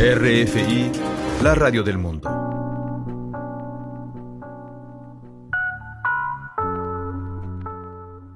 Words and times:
RFI, 0.00 0.92
la 1.42 1.56
radio 1.56 1.82
del 1.82 1.98
mundo. 1.98 2.30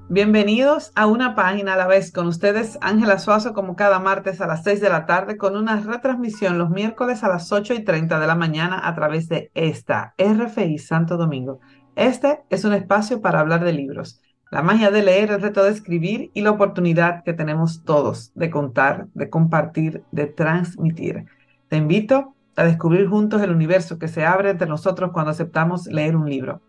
Bienvenidos 0.09 0.91
a 0.97 1.07
una 1.07 1.37
página 1.37 1.75
a 1.75 1.77
la 1.77 1.87
vez 1.87 2.11
con 2.11 2.27
ustedes, 2.27 2.79
Ángela 2.81 3.21
Suazo, 3.21 3.55
como 3.55 3.77
cada 3.77 4.01
martes 4.01 4.41
a 4.41 4.49
las 4.49 4.65
6 4.65 4.81
de 4.81 4.89
la 4.89 5.07
tarde, 5.07 5.37
con 5.37 5.57
una 5.57 5.79
retransmisión 5.79 6.59
los 6.59 6.71
miércoles 6.71 7.23
a 7.23 7.29
las 7.29 7.53
8 7.53 7.75
y 7.75 7.85
30 7.85 8.19
de 8.19 8.27
la 8.27 8.35
mañana 8.35 8.81
a 8.83 8.93
través 8.97 9.29
de 9.29 9.53
esta 9.55 10.15
RFI 10.19 10.79
Santo 10.79 11.17
Domingo. 11.17 11.61
Este 11.95 12.41
es 12.51 12.65
un 12.65 12.73
espacio 12.73 13.21
para 13.21 13.39
hablar 13.39 13.65
de 13.65 13.73
libros 13.73 14.21
la 14.53 14.63
magia 14.63 14.91
de 14.91 15.03
leer, 15.03 15.31
el 15.31 15.41
reto 15.41 15.65
de 15.65 15.71
escribir 15.71 16.31
y 16.35 16.43
la 16.43 16.51
oportunidad 16.51 17.25
que 17.25 17.33
tenemos 17.33 17.85
todos 17.85 18.33
de 18.35 18.51
contar, 18.51 19.07
de 19.15 19.31
compartir, 19.31 20.05
de 20.13 20.27
transmitir. 20.27 21.25
Te 21.73 21.79
invito 21.79 22.35
a 22.55 22.65
descubrir 22.65 23.09
juntos 23.09 23.41
el 23.41 23.51
universo 23.51 23.99
que 23.99 24.07
se 24.07 24.27
abre 24.27 24.51
entre 24.51 24.69
nosotros 24.69 25.11
cuando 25.11 25.31
aceptamos 25.31 25.87
leer 25.87 26.17
un 26.17 26.29
libro. 26.29 26.61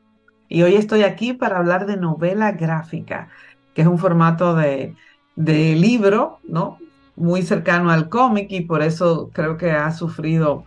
Y 0.47 0.61
hoy 0.61 0.75
estoy 0.75 1.03
aquí 1.03 1.33
para 1.33 1.57
hablar 1.57 1.85
de 1.87 1.97
novela 1.97 2.53
gráfica, 2.53 3.27
que 3.73 3.81
es 3.81 3.87
un 3.89 3.97
formato 3.97 4.55
de, 4.55 4.95
de 5.35 5.75
libro, 5.75 6.39
¿no? 6.47 6.77
Muy 7.17 7.41
cercano 7.41 7.91
al 7.91 8.07
cómic 8.07 8.49
y 8.51 8.61
por 8.61 8.81
eso 8.81 9.29
creo 9.33 9.57
que 9.57 9.71
ha 9.71 9.91
sufrido 9.91 10.63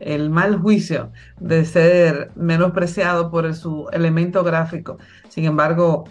el 0.00 0.28
mal 0.28 0.58
juicio 0.58 1.10
de 1.40 1.64
ser 1.64 2.30
menospreciado 2.36 3.30
por 3.30 3.54
su 3.54 3.88
elemento 3.90 4.44
gráfico. 4.44 4.98
Sin 5.30 5.46
embargo, 5.46 6.04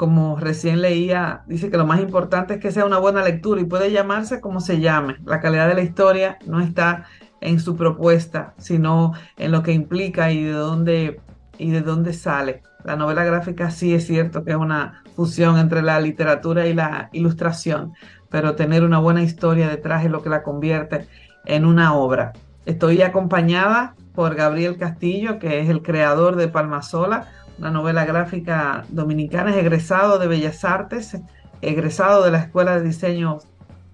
como 0.00 0.38
recién 0.38 0.80
leía, 0.80 1.42
dice 1.46 1.70
que 1.70 1.76
lo 1.76 1.84
más 1.84 2.00
importante 2.00 2.54
es 2.54 2.60
que 2.60 2.72
sea 2.72 2.86
una 2.86 2.96
buena 2.96 3.22
lectura 3.22 3.60
y 3.60 3.66
puede 3.66 3.92
llamarse 3.92 4.40
como 4.40 4.62
se 4.62 4.80
llame. 4.80 5.16
La 5.26 5.40
calidad 5.40 5.68
de 5.68 5.74
la 5.74 5.82
historia 5.82 6.38
no 6.46 6.62
está 6.62 7.04
en 7.42 7.60
su 7.60 7.76
propuesta, 7.76 8.54
sino 8.56 9.12
en 9.36 9.52
lo 9.52 9.62
que 9.62 9.72
implica 9.72 10.32
y 10.32 10.42
de 10.42 10.52
dónde, 10.52 11.20
y 11.58 11.70
de 11.70 11.82
dónde 11.82 12.14
sale. 12.14 12.62
La 12.82 12.96
novela 12.96 13.24
gráfica 13.24 13.70
sí 13.70 13.92
es 13.92 14.06
cierto 14.06 14.42
que 14.42 14.52
es 14.52 14.56
una 14.56 15.02
fusión 15.14 15.58
entre 15.58 15.82
la 15.82 16.00
literatura 16.00 16.66
y 16.66 16.72
la 16.72 17.10
ilustración, 17.12 17.92
pero 18.30 18.56
tener 18.56 18.84
una 18.84 19.00
buena 19.00 19.22
historia 19.22 19.68
detrás 19.68 20.02
es 20.02 20.10
lo 20.10 20.22
que 20.22 20.30
la 20.30 20.42
convierte 20.42 21.08
en 21.44 21.66
una 21.66 21.92
obra. 21.92 22.32
Estoy 22.64 23.02
acompañada 23.02 23.96
por 24.14 24.34
Gabriel 24.34 24.78
Castillo, 24.78 25.38
que 25.38 25.60
es 25.60 25.68
el 25.68 25.82
creador 25.82 26.36
de 26.36 26.48
Palmasola, 26.48 27.28
una 27.60 27.70
novela 27.70 28.06
gráfica 28.06 28.84
dominicana, 28.88 29.50
es 29.50 29.56
egresado 29.58 30.18
de 30.18 30.26
Bellas 30.26 30.64
Artes, 30.64 31.16
egresado 31.60 32.24
de 32.24 32.30
la 32.30 32.38
Escuela 32.38 32.78
de 32.78 32.86
Diseño 32.86 33.38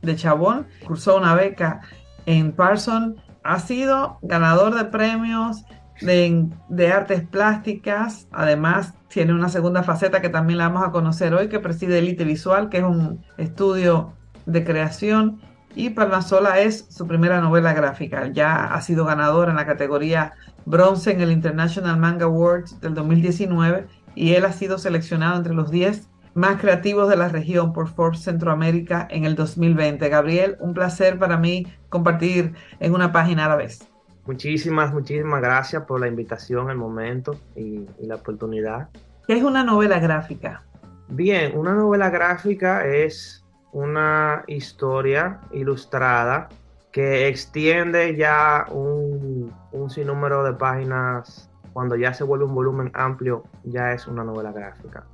de 0.02 0.14
Chabón, 0.14 0.68
cursó 0.86 1.16
una 1.16 1.34
beca 1.34 1.80
en 2.26 2.52
Parson, 2.52 3.16
ha 3.42 3.58
sido 3.58 4.18
ganador 4.22 4.76
de 4.76 4.84
premios 4.84 5.64
de, 6.00 6.48
de, 6.68 6.92
artes 6.92 7.26
plásticas, 7.26 8.28
además 8.30 8.94
tiene 9.08 9.32
una 9.32 9.48
segunda 9.48 9.82
faceta 9.82 10.20
que 10.20 10.28
también 10.28 10.58
la 10.58 10.68
vamos 10.68 10.86
a 10.86 10.92
conocer 10.92 11.34
hoy, 11.34 11.48
que 11.48 11.58
preside 11.58 11.98
Elite 11.98 12.24
Visual, 12.24 12.68
que 12.68 12.78
es 12.78 12.84
un 12.84 13.24
estudio 13.36 14.12
de 14.46 14.64
creación, 14.64 15.40
y 15.76 15.90
Palmasola 15.90 16.58
es 16.60 16.86
su 16.88 17.06
primera 17.06 17.42
novela 17.42 17.74
gráfica, 17.74 18.28
ya 18.28 18.64
ha 18.64 18.80
sido 18.80 19.04
ganador 19.04 19.50
en 19.50 19.56
la 19.56 19.66
categoría 19.66 20.32
bronce 20.64 21.12
en 21.12 21.20
el 21.20 21.30
International 21.30 21.98
Manga 21.98 22.24
Awards 22.24 22.80
del 22.80 22.94
2019 22.94 23.86
y 24.14 24.32
él 24.32 24.46
ha 24.46 24.52
sido 24.52 24.78
seleccionado 24.78 25.36
entre 25.36 25.52
los 25.52 25.70
10 25.70 26.08
más 26.32 26.58
creativos 26.60 27.10
de 27.10 27.16
la 27.16 27.28
región 27.28 27.74
por 27.74 27.88
Forbes 27.88 28.22
Centroamérica 28.22 29.06
en 29.10 29.26
el 29.26 29.36
2020. 29.36 30.08
Gabriel, 30.08 30.56
un 30.60 30.72
placer 30.72 31.18
para 31.18 31.36
mí 31.36 31.66
compartir 31.90 32.54
en 32.80 32.94
una 32.94 33.12
página 33.12 33.44
a 33.44 33.50
la 33.50 33.56
vez. 33.56 33.86
Muchísimas, 34.24 34.92
muchísimas 34.94 35.42
gracias 35.42 35.84
por 35.84 36.00
la 36.00 36.08
invitación, 36.08 36.70
el 36.70 36.78
momento 36.78 37.38
y, 37.54 37.86
y 38.00 38.06
la 38.06 38.16
oportunidad. 38.16 38.88
¿Qué 39.26 39.34
es 39.34 39.42
una 39.42 39.62
novela 39.62 39.98
gráfica? 39.98 40.62
Bien, 41.08 41.56
una 41.56 41.74
novela 41.74 42.08
gráfica 42.08 42.86
es 42.86 43.45
una 43.76 44.42
historia 44.46 45.38
ilustrada 45.52 46.48
que 46.90 47.28
extiende 47.28 48.16
ya 48.16 48.64
un, 48.70 49.52
sinnúmero 49.90 50.42
de 50.44 50.54
páginas, 50.54 51.50
cuando 51.74 51.94
ya 51.94 52.14
se 52.14 52.24
vuelve 52.24 52.46
un 52.46 52.54
volumen 52.54 52.90
amplio, 52.94 53.44
ya 53.64 53.92
es 53.92 54.06
una 54.06 54.24
novela 54.24 54.50
gráfica. 54.50 55.04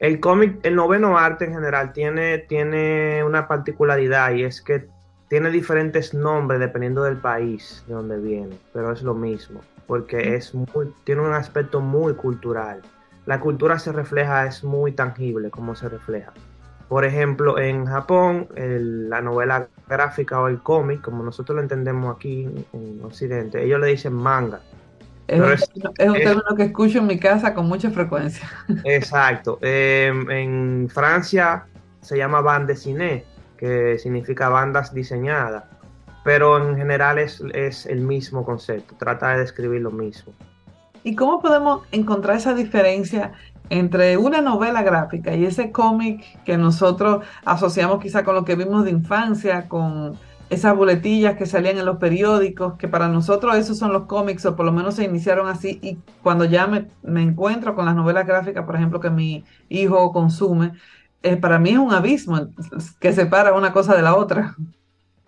El 0.00 0.20
cómic, 0.20 0.58
el 0.64 0.76
noveno 0.76 1.16
arte 1.16 1.46
en 1.46 1.54
general 1.54 1.94
tiene, 1.94 2.36
tiene 2.40 3.24
una 3.24 3.48
particularidad 3.48 4.32
y 4.32 4.44
es 4.44 4.60
que 4.60 4.86
tiene 5.28 5.50
diferentes 5.50 6.12
nombres 6.12 6.60
dependiendo 6.60 7.02
del 7.04 7.16
país 7.16 7.82
de 7.88 7.94
donde 7.94 8.18
viene, 8.18 8.54
pero 8.74 8.92
es 8.92 9.02
lo 9.02 9.14
mismo, 9.14 9.62
porque 9.86 10.34
es 10.34 10.54
muy, 10.54 10.92
tiene 11.04 11.22
un 11.22 11.32
aspecto 11.32 11.80
muy 11.80 12.12
cultural. 12.12 12.82
La 13.24 13.40
cultura 13.40 13.78
se 13.78 13.92
refleja, 13.92 14.44
es 14.46 14.62
muy 14.62 14.92
tangible 14.92 15.48
como 15.48 15.74
se 15.74 15.88
refleja. 15.88 16.34
Por 16.90 17.04
ejemplo, 17.04 17.56
en 17.56 17.86
Japón, 17.86 18.48
la 18.56 19.20
novela 19.20 19.68
gráfica 19.88 20.40
o 20.40 20.48
el 20.48 20.60
cómic, 20.60 21.00
como 21.00 21.22
nosotros 21.22 21.54
lo 21.54 21.62
entendemos 21.62 22.16
aquí 22.16 22.48
en 22.72 23.00
Occidente, 23.04 23.62
ellos 23.62 23.78
le 23.78 23.86
dicen 23.86 24.12
manga. 24.12 24.60
Es, 25.28 25.70
un, 26.00 26.14
término 26.14 26.56
que 26.56 26.64
escucho 26.64 26.98
en 26.98 27.06
mi 27.06 27.20
casa 27.20 27.54
con 27.54 27.66
mucha 27.66 27.92
frecuencia. 27.92 28.44
Exacto. 28.84 29.60
Em, 29.62 30.28
en 30.32 30.88
Francia 30.92 31.64
se 32.00 32.16
llama 32.16 32.40
bande 32.40 32.72
dessinée, 32.72 33.24
que 33.56 33.96
significa 33.96 34.48
bandas 34.48 34.92
diseñadas, 34.92 35.62
pero 36.24 36.58
en 36.58 36.76
general 36.76 37.20
es, 37.20 37.40
es 37.54 37.86
el 37.86 38.00
mismo 38.00 38.44
concepto, 38.44 38.96
trata 38.98 39.30
de 39.30 39.38
describir 39.38 39.82
lo 39.82 39.92
mismo. 39.92 40.32
¿Y 41.04 41.14
cómo 41.14 41.40
podemos 41.40 41.86
encontrar 41.92 42.36
esa 42.36 42.52
diferencia 42.52 43.32
entre 43.70 44.16
una 44.16 44.40
novela 44.40 44.82
gráfica 44.82 45.34
y 45.34 45.44
ese 45.44 45.72
cómic 45.72 46.42
que 46.44 46.58
nosotros 46.58 47.24
asociamos 47.44 48.00
quizá 48.02 48.24
con 48.24 48.34
lo 48.34 48.44
que 48.44 48.56
vimos 48.56 48.84
de 48.84 48.90
infancia, 48.90 49.68
con 49.68 50.18
esas 50.50 50.76
boletillas 50.76 51.36
que 51.36 51.46
salían 51.46 51.78
en 51.78 51.86
los 51.86 51.98
periódicos, 51.98 52.76
que 52.76 52.88
para 52.88 53.08
nosotros 53.08 53.56
esos 53.56 53.78
son 53.78 53.92
los 53.92 54.06
cómics, 54.06 54.44
o 54.46 54.56
por 54.56 54.66
lo 54.66 54.72
menos 54.72 54.96
se 54.96 55.04
iniciaron 55.04 55.46
así, 55.48 55.78
y 55.80 55.98
cuando 56.22 56.44
ya 56.44 56.66
me, 56.66 56.88
encuentro 57.22 57.76
con 57.76 57.86
las 57.86 57.94
novelas 57.94 58.26
gráficas, 58.26 58.66
por 58.66 58.74
ejemplo, 58.74 58.98
que 58.98 59.10
mi 59.10 59.44
hijo 59.68 60.12
consume, 60.12 60.72
eh, 61.22 61.36
para 61.36 61.58
mí 61.60 61.70
es 61.70 61.78
un 61.78 61.92
abismo 61.92 62.48
que 62.98 63.12
separa 63.12 63.52
una 63.54 63.72
cosa 63.72 63.94
de 63.94 64.02
la 64.02 64.16
otra. 64.16 64.56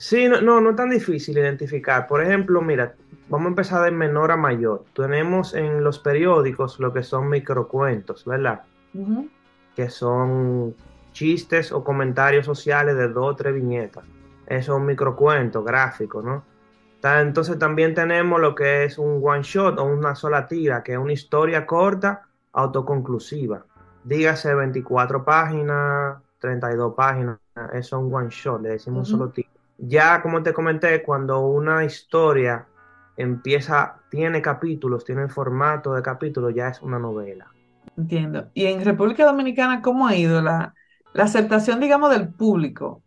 Sí, 0.03 0.29
no, 0.29 0.41
no, 0.41 0.61
no 0.61 0.71
es 0.71 0.77
tan 0.77 0.91
difícil 0.91 1.39
identificar. 1.39 2.09
Por 2.09 2.25
ejemplo, 2.25 2.61
mira, 2.61 2.97
vamos 3.29 3.47
a 3.47 3.49
empezar 3.51 3.85
de 3.85 3.93
menor 3.93 4.33
a 4.33 4.37
mayor. 4.37 4.85
Tenemos 4.97 5.55
en 5.55 5.85
los 5.85 6.01
periódicos 6.01 6.81
lo 6.81 6.93
que 6.93 7.05
son 7.05 7.29
microcuentos, 7.29 8.25
¿verdad? 8.25 8.63
Que 9.77 9.89
son 9.89 10.75
chistes 11.13 11.71
o 11.71 11.85
comentarios 11.85 12.45
sociales 12.47 12.97
de 12.97 13.11
dos 13.11 13.27
o 13.31 13.37
tres 13.37 13.55
viñetas. 13.55 14.03
Eso 14.49 14.73
es 14.73 14.77
un 14.77 14.87
microcuento 14.87 15.63
gráfico, 15.63 16.21
¿no? 16.21 16.43
Entonces 17.01 17.57
también 17.61 17.95
tenemos 17.95 18.41
lo 18.41 18.57
que 18.57 18.87
es 18.87 18.99
un 18.99 19.21
one 19.23 19.45
shot 19.45 19.79
o 19.79 19.85
una 19.85 20.17
sola 20.17 20.49
tira, 20.49 20.83
que 20.83 20.95
es 20.95 20.99
una 20.99 21.13
historia 21.13 21.65
corta, 21.65 22.27
autoconclusiva. 22.55 23.65
Dígase 24.03 24.53
24 24.53 25.25
páginas, 25.25 26.21
32 26.41 26.93
páginas, 26.97 27.39
eso 27.73 27.79
es 27.79 27.93
un 27.93 28.13
one 28.13 28.31
shot, 28.31 28.63
le 28.63 28.71
decimos 28.71 29.09
un 29.09 29.19
solo 29.19 29.31
tira 29.31 29.52
ya 29.85 30.23
como 30.23 30.43
te 30.43 30.53
comenté, 30.53 31.03
cuando 31.03 31.41
una 31.41 31.85
historia 31.85 32.67
empieza, 33.17 33.97
tiene 34.11 34.41
capítulos, 34.41 35.05
tiene 35.05 35.23
el 35.23 35.31
formato 35.31 35.93
de 35.95 36.03
capítulos, 36.03 36.55
ya 36.55 36.69
es 36.69 36.81
una 36.83 37.01
novela. 37.01 37.51
Entiendo. 37.97 38.49
Y 38.55 38.67
en 38.67 38.85
República 38.85 39.25
Dominicana, 39.25 39.83
¿cómo 39.83 40.07
ha 40.07 40.15
ido 40.15 40.41
la, 40.41 40.73
aceptación, 41.15 41.81
digamos, 41.81 42.11
del 42.11 42.29
público 42.29 43.03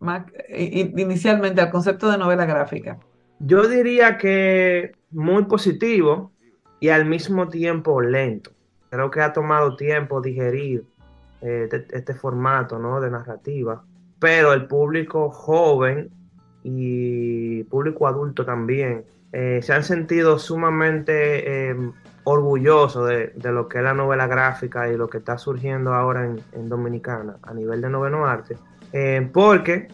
inicialmente 0.94 1.62
al 1.62 1.70
concepto 1.70 2.10
de 2.10 2.18
novela 2.18 2.44
gráfica? 2.44 2.98
Yo 3.38 3.66
diría 3.68 4.18
que 4.18 4.92
muy 5.10 5.44
positivo 5.46 6.30
y 6.78 6.90
al 6.90 7.06
mismo 7.06 7.48
tiempo 7.48 8.02
lento. 8.02 8.50
Creo 8.90 9.10
que 9.10 9.22
ha 9.22 9.32
tomado 9.32 9.76
tiempo 9.76 10.20
digerir 10.20 10.84
eh, 11.40 11.68
este, 11.70 11.96
este 11.96 12.14
formato 12.14 12.78
¿no? 12.78 13.00
de 13.00 13.10
narrativa, 13.10 13.82
pero 14.20 14.52
el 14.52 14.66
público 14.66 15.30
joven 15.30 16.10
y 16.68 17.62
público 17.64 18.08
adulto 18.08 18.44
también 18.44 19.04
eh, 19.32 19.60
se 19.62 19.72
han 19.72 19.84
sentido 19.84 20.36
sumamente 20.36 21.68
em, 21.68 21.92
orgullosos 22.24 23.08
de, 23.08 23.52
lo 23.52 23.68
que 23.68 23.78
es 23.78 23.84
la 23.84 23.94
novela 23.94 24.26
gráfica 24.26 24.88
y 24.88 24.96
lo 24.96 25.08
que 25.08 25.18
está 25.18 25.38
surgiendo 25.38 25.94
ahora 25.94 26.24
en, 26.24 26.68
Dominicana 26.68 27.36
a 27.42 27.54
nivel 27.54 27.80
de 27.82 27.88
noveno 27.88 28.26
arte, 28.26 28.56
eh, 28.92 29.28
porque 29.32 29.86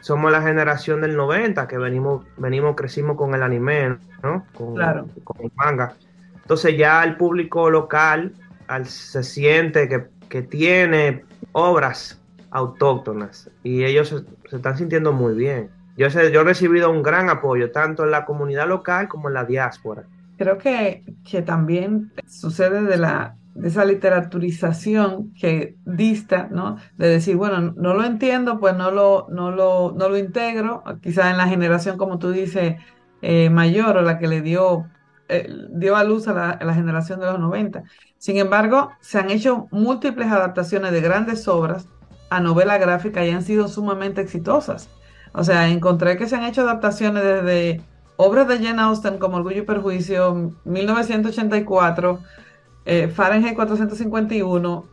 somos 0.00 0.32
la 0.32 0.42
generación 0.42 1.02
del 1.02 1.14
90 1.14 1.68
que 1.68 1.78
venimos, 1.78 2.26
venimos 2.36 2.74
crecimos 2.74 3.16
con 3.16 3.32
el 3.34 3.44
anime, 3.44 3.98
¿no? 4.24 4.44
Con, 4.54 4.74
con 5.22 5.40
el 5.40 5.52
manga. 5.54 5.94
Entonces 6.42 6.76
ya 6.76 7.04
el 7.04 7.16
público 7.16 7.70
local 7.70 8.32
al, 8.66 8.86
se 8.86 9.22
siente 9.22 9.88
que, 9.88 10.06
que, 10.28 10.42
tiene 10.42 11.24
obras 11.52 12.20
autóctonas 12.50 13.50
y 13.62 13.84
ellos 13.84 14.24
se 14.48 14.56
están 14.56 14.76
sintiendo 14.76 15.12
muy 15.12 15.34
bien 15.34 15.77
yo, 15.98 16.10
sé, 16.10 16.30
yo 16.30 16.42
he 16.42 16.44
recibido 16.44 16.90
un 16.90 17.02
gran 17.02 17.28
apoyo, 17.28 17.72
tanto 17.72 18.04
en 18.04 18.12
la 18.12 18.24
comunidad 18.24 18.68
local 18.68 19.08
como 19.08 19.28
en 19.28 19.34
la 19.34 19.44
diáspora. 19.44 20.04
Creo 20.36 20.56
que, 20.56 21.02
que 21.28 21.42
también 21.42 22.12
sucede 22.28 22.82
de, 22.82 22.96
la, 22.96 23.36
de 23.54 23.66
esa 23.66 23.84
literaturización 23.84 25.34
que 25.34 25.74
dista, 25.84 26.48
¿no? 26.52 26.76
De 26.96 27.08
decir, 27.08 27.34
bueno, 27.34 27.72
no 27.76 27.94
lo 27.94 28.04
entiendo, 28.04 28.60
pues 28.60 28.76
no 28.76 28.92
lo, 28.92 29.26
no 29.28 29.50
lo, 29.50 29.92
no 29.96 30.08
lo 30.08 30.16
integro, 30.16 30.84
quizás 31.02 31.32
en 31.32 31.36
la 31.36 31.48
generación, 31.48 31.98
como 31.98 32.20
tú 32.20 32.30
dices, 32.30 32.76
eh, 33.20 33.50
mayor 33.50 33.96
o 33.96 34.02
la 34.02 34.20
que 34.20 34.28
le 34.28 34.40
dio, 34.40 34.88
eh, 35.28 35.48
dio 35.70 35.96
a 35.96 36.04
luz 36.04 36.28
a 36.28 36.32
la, 36.32 36.50
a 36.50 36.64
la 36.64 36.74
generación 36.74 37.18
de 37.18 37.26
los 37.26 37.40
90. 37.40 37.82
Sin 38.18 38.36
embargo, 38.36 38.92
se 39.00 39.18
han 39.18 39.30
hecho 39.30 39.66
múltiples 39.72 40.28
adaptaciones 40.28 40.92
de 40.92 41.00
grandes 41.00 41.48
obras 41.48 41.88
a 42.30 42.38
novela 42.38 42.78
gráfica 42.78 43.26
y 43.26 43.30
han 43.30 43.42
sido 43.42 43.66
sumamente 43.66 44.20
exitosas. 44.20 44.88
O 45.32 45.44
sea, 45.44 45.68
encontré 45.68 46.16
que 46.16 46.26
se 46.26 46.36
han 46.36 46.44
hecho 46.44 46.62
adaptaciones 46.62 47.22
desde 47.22 47.80
obras 48.16 48.48
de 48.48 48.58
Jane 48.58 48.82
Austen 48.82 49.18
como 49.18 49.36
Orgullo 49.36 49.58
y 49.58 49.66
Perjuicio, 49.66 50.52
1984, 50.64 52.20
eh, 52.84 53.08
Fahrenheit 53.08 53.54
451, 53.54 54.84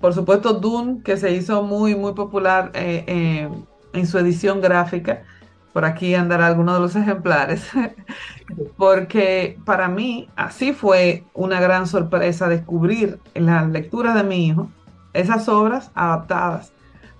por 0.00 0.12
supuesto 0.12 0.52
Dune, 0.54 1.02
que 1.02 1.16
se 1.16 1.32
hizo 1.32 1.62
muy, 1.62 1.94
muy 1.94 2.12
popular 2.12 2.70
eh, 2.74 3.04
eh, 3.06 3.48
en 3.94 4.06
su 4.06 4.18
edición 4.18 4.60
gráfica. 4.60 5.22
Por 5.72 5.84
aquí 5.84 6.14
andará 6.14 6.46
alguno 6.46 6.74
de 6.74 6.80
los 6.80 6.94
ejemplares, 6.94 7.66
porque 8.76 9.58
para 9.64 9.88
mí 9.88 10.28
así 10.36 10.72
fue 10.72 11.24
una 11.32 11.60
gran 11.60 11.86
sorpresa 11.86 12.48
descubrir 12.48 13.18
en 13.32 13.46
la 13.46 13.64
lectura 13.64 14.14
de 14.14 14.24
mi 14.24 14.46
hijo 14.46 14.68
esas 15.14 15.48
obras 15.48 15.90
adaptadas 15.94 16.73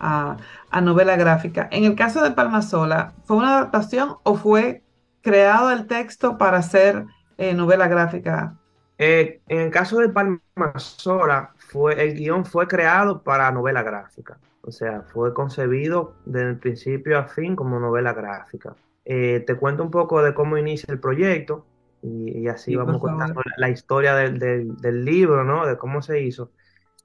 a, 0.05 0.37
a 0.71 0.81
novela 0.81 1.17
gráfica. 1.17 1.69
En 1.73 1.85
el 1.85 1.95
caso 1.97 2.23
de 2.23 2.33
Palmasola, 2.33 3.15
¿fue 3.25 3.37
una 3.39 3.57
adaptación 3.59 4.17
o 4.25 4.35
fue 4.37 4.85
creado 5.23 5.71
el 5.73 5.87
texto 5.87 6.39
para 6.39 6.59
hacer 6.59 7.07
eh, 7.39 7.55
novela 7.55 7.89
gráfica? 7.89 8.59
Eh, 8.99 9.43
en 9.49 9.61
el 9.61 9.71
caso 9.71 9.99
de 9.99 10.09
Palmasola, 10.09 11.53
fue, 11.59 12.01
el 12.03 12.15
guion 12.15 12.45
fue 12.45 12.69
creado 12.69 13.23
para 13.23 13.51
novela 13.51 13.83
gráfica. 13.83 14.41
O 14.61 14.71
sea, 14.71 15.03
fue 15.03 15.35
concebido 15.35 16.21
desde 16.25 16.51
el 16.51 16.59
principio 16.59 17.19
a 17.19 17.25
fin 17.27 17.57
como 17.57 17.81
novela 17.81 18.13
gráfica. 18.15 18.77
Eh, 19.05 19.41
te 19.47 19.57
cuento 19.57 19.83
un 19.83 19.91
poco 19.91 20.23
de 20.23 20.33
cómo 20.35 20.57
inicia 20.57 20.93
el 20.93 21.01
proyecto 21.01 21.67
y, 22.03 22.39
y 22.39 22.49
así 22.49 22.75
Sí, 22.75 22.77
vamos 22.77 22.99
contando 23.01 23.41
la, 23.45 23.53
la 23.69 23.69
historia 23.71 24.15
del, 24.15 24.39
del- 24.39 24.77
del 24.77 25.05
libro, 25.05 25.45
¿no? 25.45 25.67
De 25.67 25.77
cómo 25.77 26.01
se 26.03 26.21
hizo. 26.23 26.53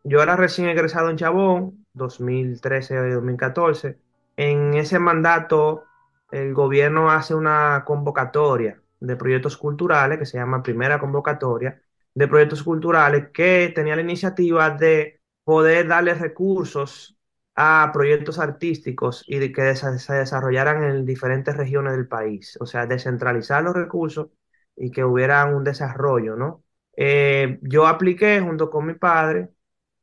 Yo 0.04 0.22
era 0.24 0.36
recién 0.36 0.68
egresado 0.70 1.10
en 1.10 1.18
Chabón, 1.18 1.86
2013-2014. 1.94 4.00
En 4.38 4.74
ese 4.76 4.98
mandato, 5.00 5.84
el 6.32 6.54
gobierno 6.54 7.12
hace 7.12 7.36
una 7.36 7.84
convocatoria 7.86 8.82
de 9.00 9.16
proyectos 9.18 9.58
culturales 9.58 10.18
que 10.20 10.26
se 10.26 10.38
llama 10.38 10.64
Primera 10.64 11.00
Convocatoria 11.00 11.82
de 12.14 12.28
Proyectos 12.28 12.64
Culturales 12.64 13.30
que 13.34 13.72
tenía 13.76 13.96
la 13.96 14.02
iniciativa 14.02 14.70
de 14.72 15.22
poder 15.44 15.88
darle 15.88 16.14
recursos 16.14 17.18
a 17.56 17.90
proyectos 17.94 18.40
artísticos 18.40 19.24
y 19.28 19.38
de 19.40 19.52
que 19.52 19.76
se 19.76 20.14
desarrollaran 20.14 20.84
en 20.84 21.06
diferentes 21.06 21.56
regiones 21.58 21.94
del 21.94 22.08
país. 22.08 22.58
O 22.62 22.66
sea, 22.66 22.86
descentralizar 22.86 23.64
los 23.64 23.76
recursos 23.76 24.30
y 24.76 24.92
que 24.92 25.04
hubiera 25.04 25.46
un 25.46 25.64
desarrollo, 25.64 26.36
¿no? 26.36 26.64
Eh, 26.96 27.60
yo 27.62 27.88
apliqué 27.88 28.40
junto 28.42 28.70
con 28.70 28.86
mi 28.86 28.94
padre 28.94 29.50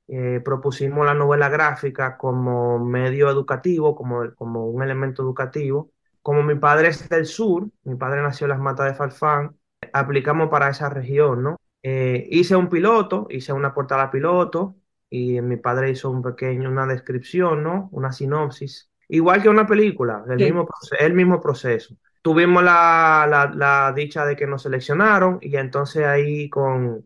eh, 0.08 0.40
propusimos 0.44 1.04
la 1.04 1.14
novela 1.14 1.48
gráfica 1.48 2.16
como 2.16 2.78
medio 2.78 3.28
educativo, 3.28 3.96
como, 3.96 4.34
como 4.34 4.66
un 4.66 4.82
elemento 4.82 5.22
educativo. 5.22 5.90
Como 6.22 6.42
mi 6.42 6.56
padre 6.56 6.88
es 6.88 7.08
del 7.08 7.26
sur, 7.26 7.68
mi 7.84 7.94
padre 7.96 8.22
nació 8.22 8.46
en 8.46 8.50
las 8.50 8.60
Matas 8.60 8.86
de 8.86 8.94
Farfán, 8.94 9.56
aplicamos 9.92 10.48
para 10.48 10.68
esa 10.70 10.88
región, 10.88 11.42
¿no? 11.42 11.56
Eh, 11.82 12.26
hice 12.30 12.56
un 12.56 12.68
piloto, 12.68 13.26
hice 13.30 13.52
una 13.52 13.72
portada 13.72 14.10
piloto 14.10 14.76
y 15.08 15.40
mi 15.40 15.56
padre 15.56 15.90
hizo 15.90 16.10
un 16.10 16.22
pequeño, 16.22 16.68
una 16.68 16.86
descripción, 16.86 17.62
¿no? 17.62 17.88
Una 17.92 18.12
sinopsis. 18.12 18.90
Igual 19.08 19.40
que 19.42 19.48
una 19.48 19.66
película, 19.66 20.24
el 20.28 20.36
mismo, 20.36 20.66
el 20.98 21.14
mismo 21.14 21.40
proceso. 21.40 21.94
Tuvimos 22.22 22.64
la, 22.64 23.26
la, 23.28 23.52
la 23.54 23.92
dicha 23.92 24.26
de 24.26 24.34
que 24.34 24.48
nos 24.48 24.62
seleccionaron 24.62 25.38
y 25.40 25.56
entonces 25.56 26.04
ahí 26.06 26.50
con 26.50 27.04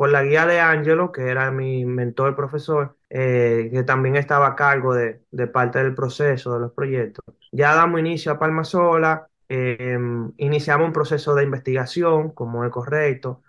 con 0.00 0.12
la 0.12 0.22
guía 0.24 0.46
de 0.46 0.60
Angelo, 0.60 1.12
que 1.12 1.28
era 1.28 1.50
mi 1.50 1.84
mentor 1.84 2.34
profesor, 2.34 2.96
eh, 3.10 3.68
que 3.72 3.82
también 3.84 4.16
estaba 4.16 4.46
a 4.48 4.56
cargo 4.56 4.94
de, 4.94 5.22
de 5.30 5.46
parte 5.46 5.78
del 5.82 5.94
proceso 5.94 6.54
de 6.54 6.60
los 6.60 6.72
proyectos. 6.72 7.22
Ya 7.52 7.74
damos 7.74 8.00
inicio 8.00 8.32
a 8.32 8.38
Palma 8.38 8.64
Sola, 8.64 9.28
eh, 9.48 9.98
iniciamos 10.38 10.86
un 10.86 10.92
proceso 10.94 11.34
de 11.34 11.44
investigación, 11.44 12.30
como 12.30 12.64
es 12.64 12.70
correcto, 12.72 13.42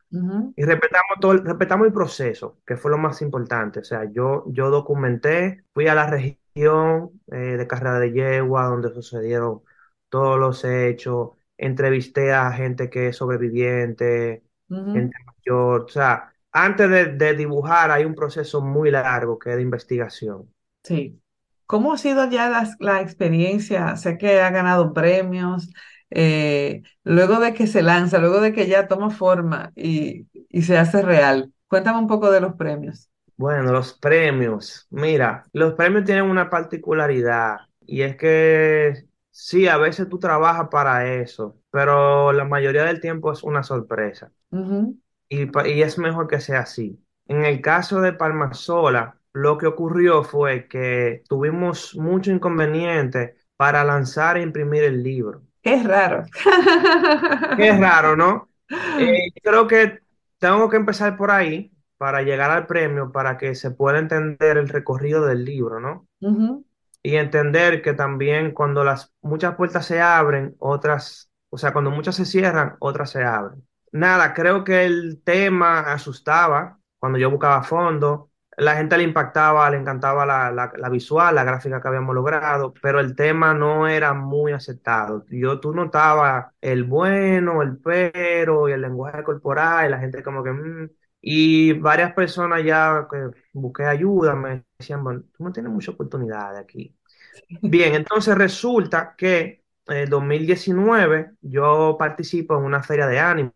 y 0.56 0.64
respetamos 0.66 1.20
todo, 1.22 1.32
el- 1.34 1.46
respetamos 1.46 1.88
el 1.88 1.94
proceso, 1.94 2.60
que 2.66 2.78
fue 2.78 2.92
lo 2.92 2.98
más 2.98 3.22
importante. 3.22 3.80
O 3.80 3.84
sea, 3.84 4.06
yo, 4.12 4.44
yo 4.48 4.70
documenté, 4.70 5.64
fui 5.74 5.88
a 5.88 5.96
la 5.96 6.08
región 6.10 7.22
eh, 7.32 7.38
de 7.58 7.68
Carrera 7.68 8.00
de 8.00 8.12
Yegua, 8.12 8.66
donde 8.66 8.94
sucedieron 8.94 9.62
todos 10.10 10.40
los 10.40 10.64
hechos, 10.66 11.32
entrevisté 11.58 12.34
a 12.34 12.52
gente 12.52 12.90
que 12.90 13.08
es 13.10 13.18
sobreviviente, 13.18 14.44
gente 14.92 15.16
mayor. 15.26 15.84
O 15.84 15.88
sea, 15.88 16.31
antes 16.52 16.90
de, 16.90 17.06
de 17.14 17.36
dibujar 17.36 17.92
hay 17.92 18.06
un 18.06 18.16
proceso 18.16 18.62
muy 18.62 18.92
largo 18.92 19.40
que 19.40 19.52
es 19.52 19.56
de 19.58 19.62
investigación. 19.64 20.54
Sí. 20.84 21.22
¿Cómo 21.66 21.94
ha 21.94 21.98
sido 21.98 22.30
ya 22.30 22.50
la, 22.80 23.02
experiencia? 23.02 23.96
Sé 23.96 24.18
que 24.18 24.42
ha 24.42 24.50
ganado 24.52 24.94
premios, 24.94 25.70
eh, 26.10 26.84
luego 27.04 27.40
de 27.40 27.54
que 27.54 27.66
se 27.68 27.82
lanza, 27.82 28.18
luego 28.20 28.42
de 28.42 28.52
que 28.54 28.68
ya 28.68 28.88
toma 28.88 29.10
forma 29.10 29.72
y, 29.76 30.28
y 30.50 30.64
se 30.64 30.78
hace 30.78 31.02
real. 31.02 31.54
Cuéntame 31.68 32.00
un 32.00 32.08
poco 32.08 32.30
de 32.32 32.42
los 32.42 32.56
premios. 32.56 33.10
Bueno, 33.38 33.72
los 33.72 33.94
premios. 33.94 34.88
Mira, 34.92 35.48
los 35.54 35.74
premios 35.74 36.06
tienen 36.06 36.26
una 36.26 36.50
particularidad 36.50 37.58
y 37.82 38.02
es 38.04 38.16
que 38.16 39.08
sí, 39.32 39.68
a 39.68 39.78
veces 39.78 40.08
tú 40.10 40.20
trabajas 40.20 40.68
para 40.70 41.08
eso, 41.16 41.58
pero 41.72 42.32
la 42.34 42.46
mayoría 42.46 42.84
del 42.84 43.02
tiempo 43.02 43.32
es 43.32 43.42
una 43.44 43.64
sorpresa 43.64 44.32
Ujú, 44.52 44.98
y, 45.32 45.82
es 45.82 45.98
mejor 45.98 46.28
que 46.28 46.42
sea 46.42 46.60
así. 46.60 47.02
En 47.26 47.46
el 47.46 47.62
caso 47.62 48.02
de 48.02 48.12
Palmasola, 48.12 49.18
lo 49.34 49.58
que 49.58 49.66
ocurrió 49.66 50.24
fue 50.24 50.68
que 50.68 51.24
tuvimos 51.28 51.96
mucho 51.96 52.32
inconveniente 52.32 53.36
para 53.56 53.84
lanzar 53.86 54.38
e 54.38 54.42
imprimir 54.42 54.84
el 54.84 55.02
libro. 55.02 55.44
Qué 55.62 55.82
raro. 55.82 56.26
Qué 57.56 57.72
raro, 57.80 58.18
¿no? 58.18 58.50
Eh, 59.00 59.32
creo 59.42 59.68
que 59.68 60.00
tengo 60.38 60.70
que 60.70 60.78
empezar 60.78 61.16
por 61.16 61.32
ahí 61.32 61.72
para 61.98 62.24
llegar 62.24 62.52
al 62.52 62.68
premio, 62.68 63.12
para 63.12 63.38
que 63.38 63.56
se 63.56 63.72
pueda 63.72 64.00
entender 64.00 64.58
el 64.58 64.68
recorrido 64.68 65.26
del 65.26 65.46
libro, 65.46 65.80
¿no? 65.80 66.08
Y 67.04 67.16
entender 67.16 67.82
que 67.82 67.94
también 67.94 68.52
cuando 68.52 68.84
las 68.84 69.14
muchas 69.22 69.56
puertas 69.56 69.86
se 69.86 70.02
abren, 70.02 70.56
otras, 70.60 71.32
o 71.50 71.58
sea, 71.58 71.72
cuando 71.72 71.92
muchas 71.92 72.16
se 72.16 72.26
cierran, 72.26 72.76
otras 72.80 73.12
se 73.12 73.24
abren. 73.24 73.64
Nada, 73.92 74.34
creo 74.34 74.64
que 74.64 74.86
el 74.86 75.22
tema 75.24 75.82
asustaba 75.82 76.80
cuando 76.98 77.18
yo 77.20 77.30
buscaba 77.30 77.64
fondo. 77.64 78.30
La 78.58 78.76
gente 78.76 78.98
le 78.98 79.04
impactaba, 79.04 79.70
le 79.70 79.78
encantaba 79.78 80.26
la, 80.26 80.52
la, 80.52 80.72
la 80.78 80.90
visual, 80.90 81.36
la 81.36 81.44
gráfica 81.44 81.82
que 81.82 81.88
habíamos 81.88 82.14
logrado, 82.16 82.74
pero 82.82 83.00
el 83.00 83.16
tema 83.16 83.54
no 83.54 83.88
era 83.88 84.14
muy 84.14 84.52
aceptado. 84.54 85.26
Yo, 85.30 85.60
tú 85.60 85.74
notabas 85.74 86.54
el 86.62 86.84
bueno, 86.84 87.62
el 87.62 87.78
pero 87.80 88.70
y 88.70 88.74
el 88.74 88.82
lenguaje 88.82 89.24
corporal, 89.24 89.88
y 89.88 89.92
la 89.92 90.00
gente 90.00 90.24
como 90.24 90.44
que... 90.44 90.52
mm, 90.52 90.90
y 91.24 91.74
varias 91.74 92.14
personas 92.14 92.64
ya 92.64 93.08
que 93.12 93.30
busqué 93.54 93.84
ayuda 93.86 94.36
me 94.36 94.64
decían, 94.80 95.04
bueno, 95.04 95.24
tú 95.38 95.44
no 95.44 95.52
tienes 95.52 95.72
mucha 95.72 95.92
oportunidad 95.92 96.56
aquí. 96.58 96.96
Bien, 97.50 97.96
entonces 97.96 98.36
resulta 98.38 99.16
que 99.18 99.64
en 99.88 99.98
el 99.98 100.10
2019 100.10 101.34
yo 101.42 101.96
participo 102.00 102.58
en 102.58 102.64
una 102.66 102.84
feria 102.84 103.08
de 103.08 103.20
anime, 103.20 103.52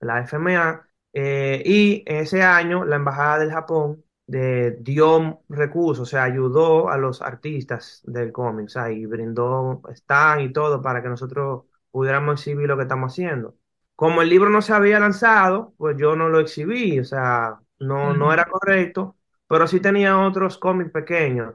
la 0.00 0.20
FMA, 0.20 0.88
eh, 1.12 1.62
y 1.64 2.04
ese 2.06 2.42
año 2.42 2.84
la 2.84 2.96
Embajada 2.96 3.38
del 3.40 3.50
Japón 3.52 4.04
de, 4.26 4.76
dio 4.80 5.42
recursos, 5.48 6.08
o 6.08 6.10
sea, 6.10 6.24
ayudó 6.24 6.88
a 6.88 6.96
los 6.98 7.20
artistas 7.22 8.00
del 8.04 8.32
cómic, 8.32 8.66
o 8.66 8.68
sea, 8.68 8.90
y 8.92 9.06
brindó 9.06 9.82
stand 9.92 10.42
y 10.42 10.52
todo 10.52 10.80
para 10.82 11.02
que 11.02 11.08
nosotros 11.08 11.64
pudiéramos 11.90 12.40
exhibir 12.40 12.68
lo 12.68 12.76
que 12.76 12.82
estamos 12.84 13.12
haciendo. 13.12 13.56
Como 13.96 14.22
el 14.22 14.28
libro 14.30 14.48
no 14.50 14.62
se 14.62 14.72
había 14.72 15.00
lanzado, 15.00 15.74
pues 15.76 15.96
yo 15.98 16.16
no 16.16 16.28
lo 16.28 16.40
exhibí, 16.40 16.98
o 17.00 17.04
sea, 17.04 17.60
no, 17.78 18.14
no 18.14 18.32
era 18.32 18.44
correcto, 18.46 19.16
pero 19.46 19.66
sí 19.66 19.80
tenía 19.80 20.18
otros 20.18 20.58
cómics 20.58 20.90
pequeños. 20.92 21.54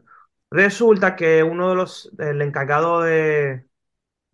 Resulta 0.52 1.16
que 1.16 1.44
uno 1.44 1.70
de 1.70 1.76
los, 1.76 2.12
el 2.20 2.42
encargado 2.42 3.02
de, 3.02 3.68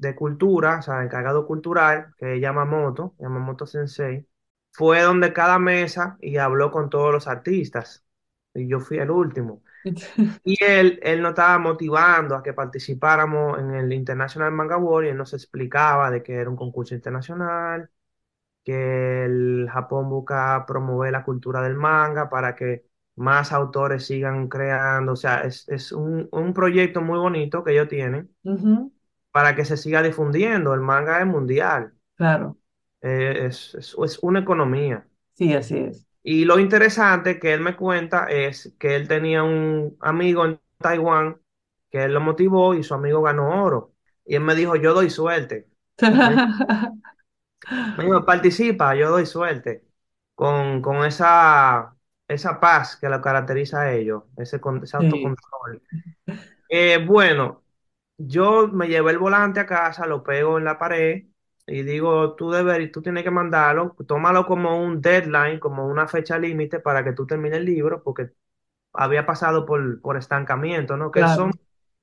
de 0.01 0.15
cultura, 0.15 0.79
o 0.79 0.81
sea, 0.83 1.03
encargado 1.03 1.47
cultural, 1.47 2.13
que 2.17 2.35
es 2.35 2.41
Yamamoto, 2.41 3.15
Yamamoto 3.19 3.65
Sensei, 3.67 4.27
fue 4.73 5.01
donde 5.01 5.33
cada 5.33 5.59
mesa 5.59 6.17
y 6.21 6.37
habló 6.37 6.71
con 6.71 6.89
todos 6.89 7.13
los 7.13 7.27
artistas. 7.27 8.05
Y 8.53 8.67
yo 8.67 8.79
fui 8.81 8.97
el 8.99 9.11
último. 9.11 9.63
Y 10.43 10.63
él, 10.63 10.99
él 11.03 11.21
nos 11.21 11.31
estaba 11.31 11.59
motivando 11.59 12.35
a 12.35 12.43
que 12.43 12.53
participáramos 12.53 13.59
en 13.59 13.75
el 13.75 13.93
International 13.93 14.51
Manga 14.51 14.75
Award 14.75 15.05
y 15.05 15.09
él 15.09 15.17
nos 15.17 15.33
explicaba 15.33 16.11
de 16.11 16.23
que 16.23 16.35
era 16.35 16.49
un 16.49 16.55
concurso 16.57 16.95
internacional, 16.95 17.89
que 18.63 19.25
el 19.25 19.69
Japón 19.71 20.09
busca 20.09 20.65
promover 20.67 21.11
la 21.13 21.23
cultura 21.25 21.61
del 21.63 21.75
manga 21.75 22.29
para 22.29 22.55
que 22.55 22.85
más 23.15 23.51
autores 23.53 24.05
sigan 24.05 24.47
creando. 24.49 25.13
O 25.13 25.15
sea, 25.15 25.41
es, 25.43 25.67
es 25.69 25.91
un, 25.91 26.29
un 26.31 26.53
proyecto 26.53 27.01
muy 27.01 27.19
bonito 27.19 27.63
que 27.63 27.71
ellos 27.73 27.87
tienen 27.89 28.31
Ujú, 28.43 28.91
para 29.31 29.55
que 29.55 29.65
se 29.65 29.77
siga 29.77 30.01
difundiendo. 30.03 30.73
El 30.73 30.81
manga 30.81 31.19
es 31.21 31.27
mundial, 31.27 31.93
Claro, 32.15 32.57
eh, 33.01 33.45
es, 33.47 33.75
es, 33.75 33.95
es 34.03 34.19
una 34.21 34.39
economía. 34.39 35.07
sí, 35.33 35.53
así 35.53 35.77
es. 35.77 36.07
Y 36.23 36.45
lo 36.45 36.59
interesante 36.59 37.39
que 37.39 37.53
él 37.53 37.61
me 37.61 37.75
cuenta 37.75 38.27
es 38.27 38.75
que 38.79 38.95
él 38.95 39.07
tenía 39.07 39.43
un 39.43 39.97
amigo 40.01 40.45
en 40.45 40.59
Taiwán 40.77 41.41
que 41.89 42.03
él 42.05 42.13
lo 42.13 42.21
motivó 42.21 42.73
y 42.75 42.83
su 42.83 42.93
amigo 42.93 43.21
ganó 43.21 43.63
oro. 43.63 43.93
Y 44.25 44.35
él 44.35 44.41
me 44.43 44.55
dijo, 44.55 44.75
yo 44.75 44.93
doy 44.93 45.09
suerte. 45.09 45.67
Me, 47.95 48.05
dijo, 48.05 48.25
participa, 48.25 48.95
yo 48.95 49.09
doy 49.09 49.25
suerte. 49.25 49.85
Con, 50.35 50.81
con 50.81 51.05
esa, 51.05 51.95
esa 52.27 52.59
paz 52.59 52.97
que 52.97 53.09
lo 53.09 53.21
caracteriza 53.21 53.81
a 53.81 53.93
ellos, 53.93 54.23
ese, 54.37 54.59
ese 54.83 54.97
Sí, 54.97 54.97
autocontrol. 54.97 55.83
Eh, 56.69 56.99
bueno, 57.05 57.60
yo 58.27 58.67
me 58.69 58.87
llevé 58.87 59.11
el 59.11 59.17
volante 59.19 59.59
a 59.59 59.65
casa, 59.65 60.05
lo 60.07 60.23
pego 60.23 60.57
en 60.57 60.65
la 60.65 60.77
pared 60.77 61.25
y 61.67 61.83
digo, 61.83 62.35
tú 62.35 62.51
deberías, 62.51 62.91
tú 62.91 63.01
tienes 63.01 63.23
que 63.23 63.31
mandarlo, 63.31 63.95
tómalo 64.07 64.45
como 64.45 64.81
un 64.83 65.01
deadline, 65.01 65.59
como 65.59 65.87
una 65.87 66.07
fecha 66.07 66.37
límite 66.39 66.79
para 66.79 67.03
que 67.03 67.13
tú 67.13 67.25
termines 67.27 67.59
el 67.59 67.65
libro, 67.65 68.03
porque 68.03 68.31
había 68.93 69.25
pasado 69.25 69.65
por, 69.65 70.01
por 70.01 70.17
estancamiento, 70.17 70.97
¿no? 70.97 71.11
Que 71.11 71.27
son, 71.27 71.51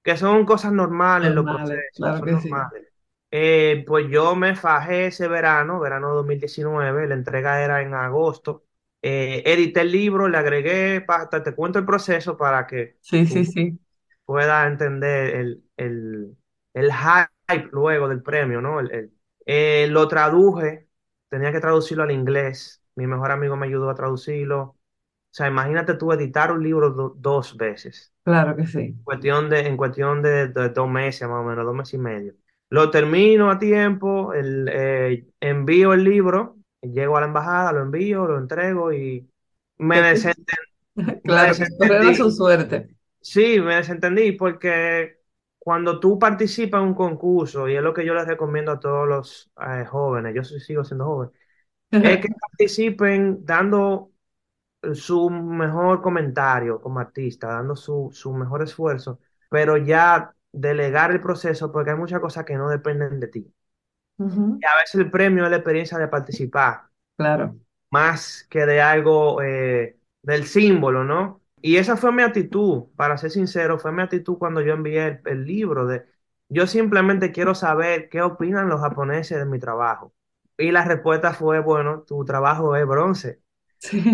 que 0.02 0.16
son 0.16 0.44
cosas 0.46 0.72
normales 0.72 1.28
en 1.30 1.34
los 1.36 1.46
normales, 1.46 1.84
procesos, 1.88 1.90
claro 1.94 2.20
son 2.20 2.30
que 2.30 2.36
sí. 2.36 2.54
normales. 2.54 2.88
Eh, 3.30 3.84
pues 3.86 4.06
yo 4.10 4.34
me 4.36 4.56
fajé 4.56 5.06
ese 5.08 5.28
verano, 5.28 5.80
verano 5.80 6.14
2019, 6.14 7.06
la 7.08 7.14
entrega 7.14 7.62
era 7.62 7.82
en 7.82 7.94
agosto. 7.94 8.64
Eh, 9.02 9.42
edité 9.46 9.82
el 9.82 9.92
libro, 9.92 10.28
le 10.28 10.38
agregué, 10.38 11.00
pa- 11.02 11.28
te 11.28 11.54
cuento 11.54 11.78
el 11.78 11.84
proceso 11.86 12.36
para 12.36 12.66
que 12.66 12.98
Sí, 13.00 13.26
sí, 13.26 13.44
tú 13.44 13.44
sí. 13.44 13.78
pueda 14.24 14.66
entender 14.66 15.36
el, 15.36 15.64
el, 15.78 16.36
el 16.74 16.92
hype 16.92 17.68
luego 17.72 18.08
del 18.08 18.22
premio, 18.22 18.60
¿no? 18.62 18.80
El, 18.80 18.92
el- 18.92 19.12
eh, 19.46 19.88
lo 19.90 20.08
traduje, 20.08 20.88
tenía 21.30 21.52
que 21.52 21.60
traducirlo 21.60 22.04
al 22.04 22.10
inglés, 22.12 22.82
mi 22.96 23.06
mejor 23.06 23.30
amigo 23.32 23.56
me 23.56 23.66
ayudó 23.66 23.90
a 23.90 23.94
traducirlo. 23.94 24.62
O 24.62 24.76
sea, 25.32 25.48
imagínate 25.48 25.94
tú 25.94 26.12
editar 26.12 26.52
un 26.52 26.62
libro 26.64 26.90
do- 26.90 27.14
dos 27.18 27.56
veces, 27.56 28.12
Claro 28.22 28.54
que 28.56 28.66
sí. 28.66 28.94
cuestión 29.04 29.48
de, 29.50 29.60
en 29.66 29.76
cuestión 29.76 30.22
de, 30.22 30.48
de 30.48 30.68
dos 30.70 30.88
meses 30.88 31.28
más 31.28 31.40
o 31.40 31.44
menos, 31.48 31.64
dos 31.64 31.74
meses 31.74 31.94
y 31.94 31.98
medio. 31.98 32.34
Lo 32.70 32.90
termino 32.90 33.50
a 33.50 33.58
tiempo, 33.58 34.34
el, 34.34 34.68
eh, 34.72 35.26
envío 35.40 35.94
el 35.94 36.04
libro, 36.04 36.58
llego 36.82 37.16
a 37.16 37.20
la 37.20 37.26
embajada, 37.28 37.72
lo 37.72 37.82
envío, 37.82 38.26
lo 38.26 38.38
entrego 38.38 38.92
y 38.92 39.30
me 39.78 39.96
Que 39.96 40.02
te- 40.10 40.22
desenten- 40.22 40.56
me 41.24 41.36
Claro, 41.36 41.56
que 41.58 41.66
corriera 41.76 42.14
su 42.14 42.30
desentendí. 42.30 42.32
suerte. 42.32 42.88
Sí, 43.20 43.60
me 43.60 43.76
desentendí 43.76 44.32
porque 44.32 45.17
cuando 45.68 46.00
tú 46.00 46.18
participas 46.18 46.80
en 46.82 46.88
un 46.88 46.94
concurso, 46.94 47.68
y 47.68 47.76
es 47.76 47.82
lo 47.82 47.92
que 47.94 48.04
yo 48.06 48.14
les 48.14 48.26
recomiendo 48.26 48.72
a 48.72 48.80
todos 48.80 49.06
los 49.08 49.50
eh, 49.60 49.84
jóvenes, 49.86 50.34
yo 50.34 50.42
sigo 50.44 50.84
siendo 50.84 51.04
joven, 51.06 51.30
es 52.00 52.20
que 52.20 52.28
participen 52.40 53.44
dando 53.44 54.12
su 54.94 55.30
mejor 55.30 56.02
comentario 56.02 56.80
como 56.80 57.00
artista, 57.00 57.48
dando 57.48 57.76
su, 57.76 58.10
su 58.12 58.32
mejor 58.34 58.62
esfuerzo, 58.62 59.20
pero 59.50 59.76
ya 59.78 60.34
delegar 60.52 61.12
el 61.12 61.20
proceso 61.20 61.72
porque 61.72 61.90
hay 61.92 61.96
muchas 61.98 62.20
cosas 62.20 62.44
que 62.44 62.56
no 62.56 62.68
dependen 62.70 63.20
de 63.20 63.28
ti. 63.28 63.54
Y 64.60 64.66
a 64.66 64.76
veces 64.76 64.94
el 65.00 65.10
premio 65.10 65.44
es 65.44 65.50
la 65.50 65.56
experiencia 65.56 65.98
de 65.98 66.06
participar 66.08 66.82
Claro. 67.16 67.58
más 67.90 68.46
que 68.50 68.66
de 68.66 68.80
algo 68.80 69.42
eh, 69.42 69.98
del 70.22 70.46
símbolo, 70.46 71.04
¿no? 71.04 71.42
Y 71.62 71.76
esa 71.76 71.96
fue 71.96 72.12
mi 72.12 72.22
actitud, 72.22 72.84
para 72.96 73.18
ser 73.18 73.30
sincero, 73.30 73.78
fue 73.78 73.92
mi 73.92 74.02
actitud 74.02 74.38
cuando 74.38 74.60
yo 74.60 74.74
envié 74.74 75.06
el, 75.08 75.20
el 75.26 75.44
libro 75.46 75.86
de, 75.86 76.04
yo 76.48 76.66
simplemente 76.66 77.32
quiero 77.32 77.54
saber 77.54 78.08
qué 78.08 78.22
opinan 78.22 78.68
los 78.68 78.80
japoneses 78.80 79.38
de 79.38 79.44
mi 79.46 79.58
trabajo. 79.58 80.14
Y 80.56 80.70
la 80.72 80.84
respuesta 80.84 81.32
fue, 81.34 81.60
bueno, 81.60 82.02
tu 82.02 82.24
trabajo 82.24 82.76
es 82.76 82.86
bronce. 82.86 83.40
Sí. 83.78 84.08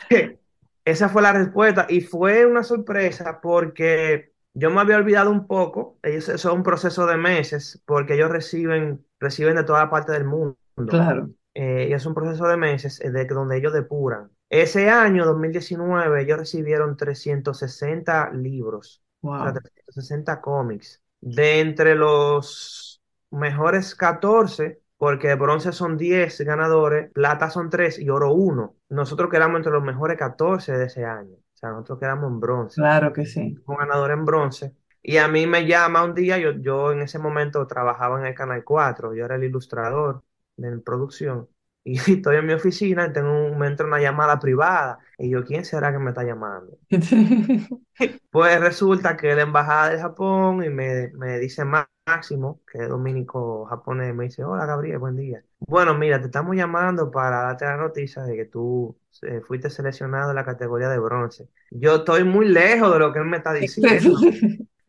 Esa 0.84 1.08
fue 1.08 1.22
la 1.22 1.32
respuesta 1.32 1.86
y 1.88 2.00
fue 2.00 2.46
una 2.46 2.62
sorpresa 2.64 3.40
porque 3.40 4.32
yo 4.54 4.70
me 4.70 4.80
había 4.80 4.96
olvidado 4.96 5.30
un 5.30 5.46
poco, 5.46 5.98
ellos 6.02 6.28
eso 6.28 6.48
es 6.50 6.54
un 6.54 6.62
proceso 6.62 7.06
de 7.06 7.16
meses 7.16 7.82
porque 7.86 8.14
ellos 8.14 8.30
reciben, 8.30 9.04
reciben 9.20 9.56
de 9.56 9.64
toda 9.64 9.90
parte 9.90 10.12
del 10.12 10.24
mundo 10.24 10.58
Claro. 10.88 11.30
eh, 11.54 11.88
y 11.90 11.92
es 11.92 12.06
un 12.06 12.14
proceso 12.14 12.46
de 12.48 12.56
meses 12.56 13.00
eh, 13.00 13.10
de, 13.10 13.24
donde 13.26 13.58
ellos 13.58 13.72
depuran. 13.72 14.30
Ese 14.50 14.90
año, 14.90 15.26
2019, 15.26 16.22
ellos 16.22 16.38
recibieron 16.38 16.96
360 16.98 18.32
libros, 18.32 19.02
o 19.38 19.42
sea, 19.42 19.52
Wow. 19.52 19.54
360 19.54 20.40
cómics. 20.42 21.02
De 21.20 21.60
entre 21.60 21.94
los 21.96 23.02
mejores 23.30 23.94
14, 23.94 24.82
porque 24.98 25.34
bronce 25.36 25.72
son 25.72 25.96
10 25.96 26.40
ganadores, 26.42 27.10
plata 27.12 27.50
son 27.50 27.70
3 27.70 27.98
y 27.98 28.10
oro 28.10 28.32
uno 28.34 28.76
Nosotros 28.88 29.30
quedamos 29.30 29.58
entre 29.58 29.72
los 29.72 29.82
mejores 29.84 30.18
14 30.18 30.72
de 30.76 30.86
ese 30.86 31.04
año. 31.04 31.36
O 31.36 31.56
sea, 31.60 31.70
nosotros 31.70 32.00
quedamos 32.00 32.30
en 32.30 32.40
bronce 32.40 32.80
Claro 32.80 33.12
que 33.12 33.26
sí. 33.26 33.58
un 33.66 33.76
ganador 33.76 34.10
en 34.12 34.24
bronce. 34.24 34.74
Y 35.02 35.16
a 35.18 35.28
mí 35.28 35.46
me 35.46 35.66
llama 35.66 36.04
un 36.04 36.14
día, 36.14 36.38
yo, 36.38 36.52
yo 36.52 36.92
en 36.92 37.02
ese 37.02 37.18
momento 37.18 37.66
trabajaba 37.66 38.20
en 38.20 38.26
el 38.26 38.34
Canal 38.34 38.64
cuatro 38.64 39.14
yo 39.14 39.24
era 39.24 39.36
el 39.36 39.44
ilustrador 39.44 40.22
de 40.56 40.78
producción. 40.80 41.48
Y 41.84 41.94
estoy 42.12 42.36
en 42.36 42.46
mi 42.46 42.52
oficina 42.54 43.06
y 43.06 43.12
tengo 43.12 43.30
un- 43.32 43.58
me 43.58 43.66
entra 43.68 43.86
una 43.86 44.00
llamada 44.00 44.38
privada. 44.38 44.98
Y 45.18 45.30
yo, 45.30 45.44
¿quién 45.44 45.64
será 45.64 45.92
que 45.92 45.98
me 45.98 46.10
está 46.10 46.24
llamando? 46.24 46.78
Pues 48.30 48.60
resulta 48.60 49.16
que 49.16 49.34
la 49.34 49.42
embajada 49.42 49.90
de 49.90 50.00
Japón 50.00 50.62
y 50.64 50.68
me, 50.70 51.08
me 51.14 51.38
dice 51.38 51.64
Má- 51.64 51.90
Máximo, 52.06 52.60
que 52.70 52.78
es 52.78 52.88
dominico 52.88 53.66
japonés, 53.66 54.14
me 54.14 54.24
dice, 54.24 54.44
hola 54.44 54.66
Gabriel, 54.66 54.98
buen 54.98 55.16
día. 55.16 55.44
Bueno, 55.60 55.94
mira, 55.96 56.18
te 56.20 56.26
estamos 56.26 56.56
llamando 56.56 57.10
para 57.10 57.42
darte 57.42 57.64
la 57.66 57.76
noticia 57.76 58.22
de 58.22 58.36
que 58.36 58.44
tú 58.46 58.96
eh, 59.22 59.40
fuiste 59.46 59.70
seleccionado 59.70 60.30
en 60.30 60.36
la 60.36 60.44
categoría 60.44 60.88
de 60.88 60.98
bronce. 60.98 61.48
Yo 61.70 61.96
estoy 61.96 62.24
muy 62.24 62.48
lejos 62.48 62.92
de 62.92 62.98
lo 63.00 63.12
que 63.12 63.18
él 63.20 63.26
me 63.26 63.36
está 63.38 63.52
diciendo. 63.52 64.24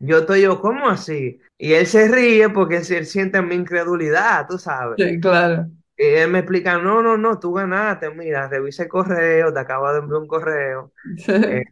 Yo 0.00 0.18
estoy 0.20 0.42
yo, 0.42 0.60
¿cómo 0.60 0.88
así? 0.88 1.40
Y 1.58 1.74
él 1.74 1.86
se 1.86 2.08
ríe 2.08 2.50
porque 2.50 2.78
él, 2.78 2.84
él 2.92 3.06
siente 3.06 3.42
mi 3.42 3.54
incredulidad, 3.56 4.46
tú 4.48 4.58
sabes. 4.58 4.98
Sí, 4.98 5.20
claro. 5.20 5.70
Y 6.02 6.14
él 6.16 6.30
me 6.30 6.40
explica, 6.40 6.78
no, 6.78 7.02
no, 7.02 7.16
no, 7.16 7.38
tú 7.38 7.52
ganaste, 7.54 8.10
mira, 8.10 8.48
revisa 8.48 8.82
el 8.84 8.88
correo, 8.88 9.52
te 9.52 9.60
acabo 9.60 9.92
de 9.92 9.98
enviar 10.00 10.20
un 10.22 10.26
correo. 10.28 10.92
Eh, 11.42 11.64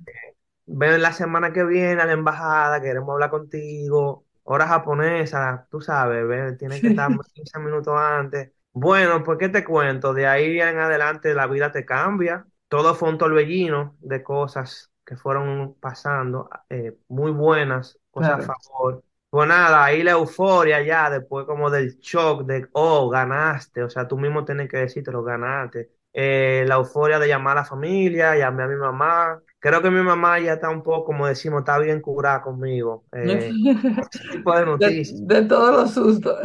ven 0.66 1.02
la 1.02 1.12
semana 1.12 1.52
que 1.52 1.64
viene 1.64 2.02
a 2.02 2.06
la 2.06 2.12
embajada, 2.12 2.80
queremos 2.82 3.12
hablar 3.14 3.30
contigo. 3.30 4.26
Hora 4.44 4.66
japonesa, 4.68 5.66
tú 5.70 5.80
sabes, 5.80 6.26
ven, 6.26 6.58
tienen 6.58 6.80
que 6.82 6.88
estar 6.88 7.10
15 7.34 7.58
minutos 7.60 7.94
antes. 7.98 8.52
Bueno, 8.72 9.22
pues, 9.24 9.38
¿qué 9.38 9.48
te 9.48 9.64
cuento? 9.64 10.14
De 10.14 10.26
ahí 10.26 10.60
en 10.60 10.78
adelante 10.78 11.34
la 11.34 11.46
vida 11.46 11.72
te 11.72 11.84
cambia. 11.84 12.46
Todo 12.68 12.94
fue 12.94 13.08
un 13.10 13.18
torbellino 13.18 13.96
de 14.00 14.22
cosas 14.22 14.92
que 15.04 15.16
fueron 15.16 15.74
pasando, 15.80 16.48
eh, 16.70 16.96
muy 17.08 17.32
buenas, 17.32 17.98
cosas 18.10 18.36
a 18.36 18.38
Claro. 18.38 18.54
favor. 18.54 19.04
Pues 19.30 19.48
nada, 19.48 19.84
ahí 19.84 20.02
la 20.02 20.12
euforia 20.12 20.82
ya, 20.82 21.08
después 21.08 21.46
como 21.46 21.70
del 21.70 21.96
shock 22.00 22.44
de, 22.46 22.66
oh, 22.72 23.08
ganaste, 23.08 23.84
o 23.84 23.88
sea, 23.88 24.08
tú 24.08 24.18
mismo 24.18 24.44
tienes 24.44 24.68
que 24.68 24.78
decirte 24.78 25.12
lo 25.12 25.22
ganaste. 25.22 25.90
Eh, 26.12 26.64
la 26.66 26.74
euforia 26.74 27.20
de 27.20 27.28
llamar 27.28 27.56
a 27.56 27.60
la 27.60 27.64
familia, 27.64 28.36
llamé 28.36 28.64
a 28.64 28.66
mi 28.66 28.74
mamá. 28.74 29.40
Creo 29.60 29.80
que 29.82 29.90
mi 29.90 30.02
mamá 30.02 30.40
ya 30.40 30.54
está 30.54 30.68
un 30.68 30.82
poco, 30.82 31.04
como 31.04 31.28
decimos, 31.28 31.60
está 31.60 31.78
bien 31.78 32.00
curada 32.00 32.42
conmigo. 32.42 33.04
Eh, 33.12 33.52
ese 34.12 34.28
tipo 34.32 34.56
de 34.56 34.66
noticias. 34.66 35.26
de 35.28 35.42
todos 35.42 35.76
los 35.76 35.94
sustos. 35.94 36.36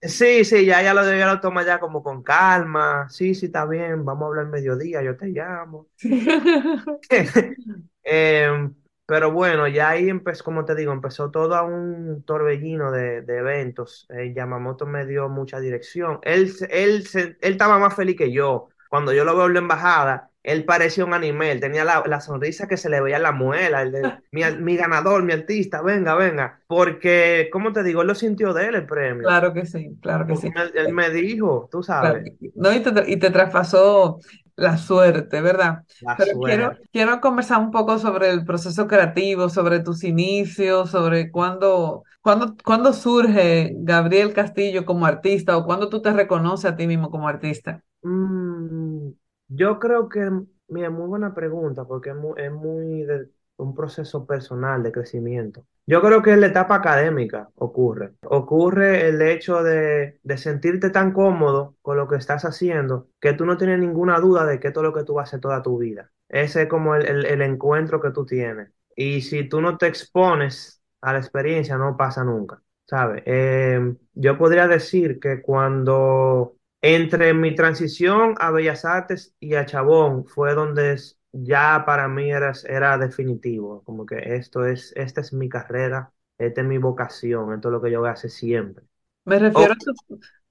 Sí, 0.00 0.44
sí, 0.44 0.64
ya, 0.64 0.80
ya 0.80 0.94
lo, 0.94 1.02
ya 1.04 1.26
lo 1.26 1.40
toma 1.40 1.64
ya 1.64 1.80
como 1.80 2.04
con 2.04 2.22
calma. 2.22 3.08
Sí, 3.08 3.34
sí, 3.34 3.46
está 3.46 3.66
bien, 3.66 4.04
vamos 4.04 4.22
a 4.22 4.26
hablar 4.28 4.46
mediodía, 4.46 5.02
yo 5.02 5.16
te 5.16 5.26
llamo. 5.26 5.88
Eh, 8.10 8.70
pero 9.08 9.32
bueno, 9.32 9.66
ya 9.68 9.90
ahí 9.90 10.08
empezó, 10.10 10.44
como 10.44 10.66
te 10.66 10.74
digo, 10.74 10.92
empezó 10.92 11.30
todo 11.30 11.56
a 11.56 11.62
un 11.62 12.22
torbellino 12.24 12.92
de, 12.92 13.22
de 13.22 13.38
eventos. 13.38 14.06
Eh, 14.10 14.34
Yamamoto 14.34 14.86
me 14.86 15.06
dio 15.06 15.28
mucha 15.30 15.60
dirección. 15.60 16.20
Él, 16.22 16.52
él, 16.70 17.06
él 17.14 17.38
estaba 17.40 17.78
más 17.78 17.94
feliz 17.96 18.16
que 18.16 18.32
yo. 18.32 18.68
Cuando 18.90 19.12
yo 19.14 19.24
lo 19.24 19.36
veo 19.36 19.46
en 19.46 19.54
la 19.54 19.60
embajada, 19.60 20.30
él 20.42 20.64
parecía 20.66 21.04
un 21.06 21.14
anime. 21.14 21.52
Él 21.52 21.60
tenía 21.60 21.84
la, 21.84 22.04
la 22.06 22.20
sonrisa 22.20 22.68
que 22.68 22.76
se 22.76 22.90
le 22.90 23.00
veía 23.00 23.16
en 23.16 23.22
la 23.22 23.32
muela. 23.32 23.82
El 23.82 23.92
de, 23.92 24.14
mi, 24.30 24.42
mi 24.60 24.76
ganador, 24.76 25.22
mi 25.22 25.32
artista, 25.32 25.82
venga, 25.82 26.14
venga. 26.14 26.60
Porque, 26.66 27.48
como 27.52 27.72
te 27.72 27.82
digo, 27.82 28.02
él 28.02 28.08
lo 28.08 28.14
sintió 28.14 28.52
de 28.54 28.66
él 28.68 28.74
el 28.74 28.86
premio. 28.86 29.34
Claro 29.34 29.52
que 29.52 29.66
sí, 29.66 29.96
claro 30.00 30.26
que 30.26 30.34
Porque 30.34 30.36
sí. 30.36 30.52
él, 30.56 30.72
él 30.76 30.92
me 30.94 31.10
dijo, 31.10 31.68
tú 31.72 31.82
Claro, 32.00 32.20
sabes. 32.20 32.26
no, 32.54 32.72
y 32.72 32.80
te, 32.82 33.10
y 33.10 33.16
te 33.18 33.30
traspasó 33.30 34.20
la 34.58 34.76
suerte, 34.78 35.40
¿verdad? 35.40 35.84
La 36.00 36.18
Pero 36.18 36.40
quiero, 36.42 36.72
suerte. 36.72 36.88
quiero 36.92 37.20
conversar 37.20 37.60
un 37.60 37.70
poco 37.70 37.98
sobre 37.98 38.30
el 38.30 38.44
proceso 38.44 38.86
creativo, 38.88 39.48
sobre 39.48 39.80
tus 39.80 40.04
inicios, 40.04 40.90
sobre 40.90 41.30
cuándo, 41.30 42.04
cuándo, 42.22 42.56
cuándo 42.64 42.92
surge 42.92 43.72
Gabriel 43.76 44.34
Castillo 44.34 44.84
como 44.86 45.06
artista 45.06 45.56
o 45.56 45.64
cuándo 45.66 45.88
tú 45.88 46.02
te 46.02 46.12
reconoces 46.12 46.70
a 46.72 46.76
ti 46.76 46.86
mismo 46.86 47.10
como 47.10 47.28
artista. 47.28 47.82
Mm, 48.02 49.10
yo 49.48 49.78
creo 49.78 50.08
que, 50.08 50.30
mira, 50.68 50.90
muy 50.90 51.06
buena 51.08 51.34
pregunta, 51.34 51.84
porque 51.84 52.10
es 52.10 52.16
muy, 52.16 52.34
es 52.40 52.52
muy 52.52 53.02
de 53.04 53.30
un 53.58 53.74
proceso 53.74 54.26
personal 54.26 54.82
de 54.82 54.92
crecimiento. 54.92 55.64
Yo 55.86 56.02
creo 56.02 56.22
que 56.22 56.32
en 56.32 56.40
la 56.42 56.48
etapa 56.48 56.76
académica 56.76 57.50
ocurre. 57.56 58.14
Ocurre 58.22 59.08
el 59.08 59.22
hecho 59.22 59.62
de, 59.62 60.18
de 60.22 60.38
sentirte 60.38 60.90
tan 60.90 61.12
cómodo 61.12 61.76
con 61.82 61.96
lo 61.96 62.08
que 62.08 62.16
estás 62.16 62.44
haciendo 62.44 63.08
que 63.20 63.32
tú 63.34 63.46
no 63.46 63.56
tienes 63.56 63.78
ninguna 63.80 64.20
duda 64.20 64.44
de 64.46 64.60
que 64.60 64.68
esto 64.68 64.80
es 64.80 64.84
lo 64.84 64.92
que 64.94 65.04
tú 65.04 65.14
vas 65.14 65.24
a 65.24 65.28
hacer 65.30 65.40
toda 65.40 65.62
tu 65.62 65.78
vida. 65.78 66.10
Ese 66.28 66.62
es 66.62 66.68
como 66.68 66.94
el, 66.94 67.26
el- 67.26 67.42
encuentro 67.42 68.00
que 68.00 68.10
tú 68.10 68.26
tienes. 68.26 68.70
Y 68.96 69.22
si 69.22 69.48
tú 69.48 69.60
no 69.60 69.78
te 69.78 69.86
expones 69.86 70.82
a 71.00 71.12
la 71.12 71.18
experiencia, 71.20 71.78
no 71.78 71.96
pasa 71.96 72.24
nunca, 72.24 72.62
¿sabes? 72.86 73.22
Eh, 73.26 73.94
yo 74.14 74.38
podría 74.38 74.66
decir 74.68 75.20
que 75.20 75.40
cuando 75.42 76.56
entre 76.82 77.34
mi 77.34 77.54
transición 77.54 78.34
a 78.38 78.50
Bellas 78.50 78.84
Artes 78.84 79.34
y 79.40 79.54
a 79.54 79.66
Chabón 79.66 80.26
fue 80.26 80.54
donde 80.54 80.92
ya 81.32 81.84
para 81.86 82.08
mí 82.08 82.30
era, 82.30 82.52
era 82.68 82.98
definitivo, 82.98 83.82
como 83.84 84.06
que 84.06 84.36
esto 84.36 84.64
es, 84.66 84.92
esta 84.96 85.20
es 85.20 85.32
mi 85.32 85.48
carrera, 85.48 86.12
esta 86.38 86.60
es 86.62 86.66
mi 86.66 86.78
vocación, 86.78 87.52
esto 87.54 87.68
es 87.68 87.72
lo 87.72 87.82
que 87.82 87.90
yo 87.90 88.00
voy 88.00 88.08
a 88.10 88.12
hacer 88.12 88.30
siempre. 88.30 88.84
Me 89.24 89.38
refiero 89.38 89.74
a 89.74 89.76
tu, 89.76 89.92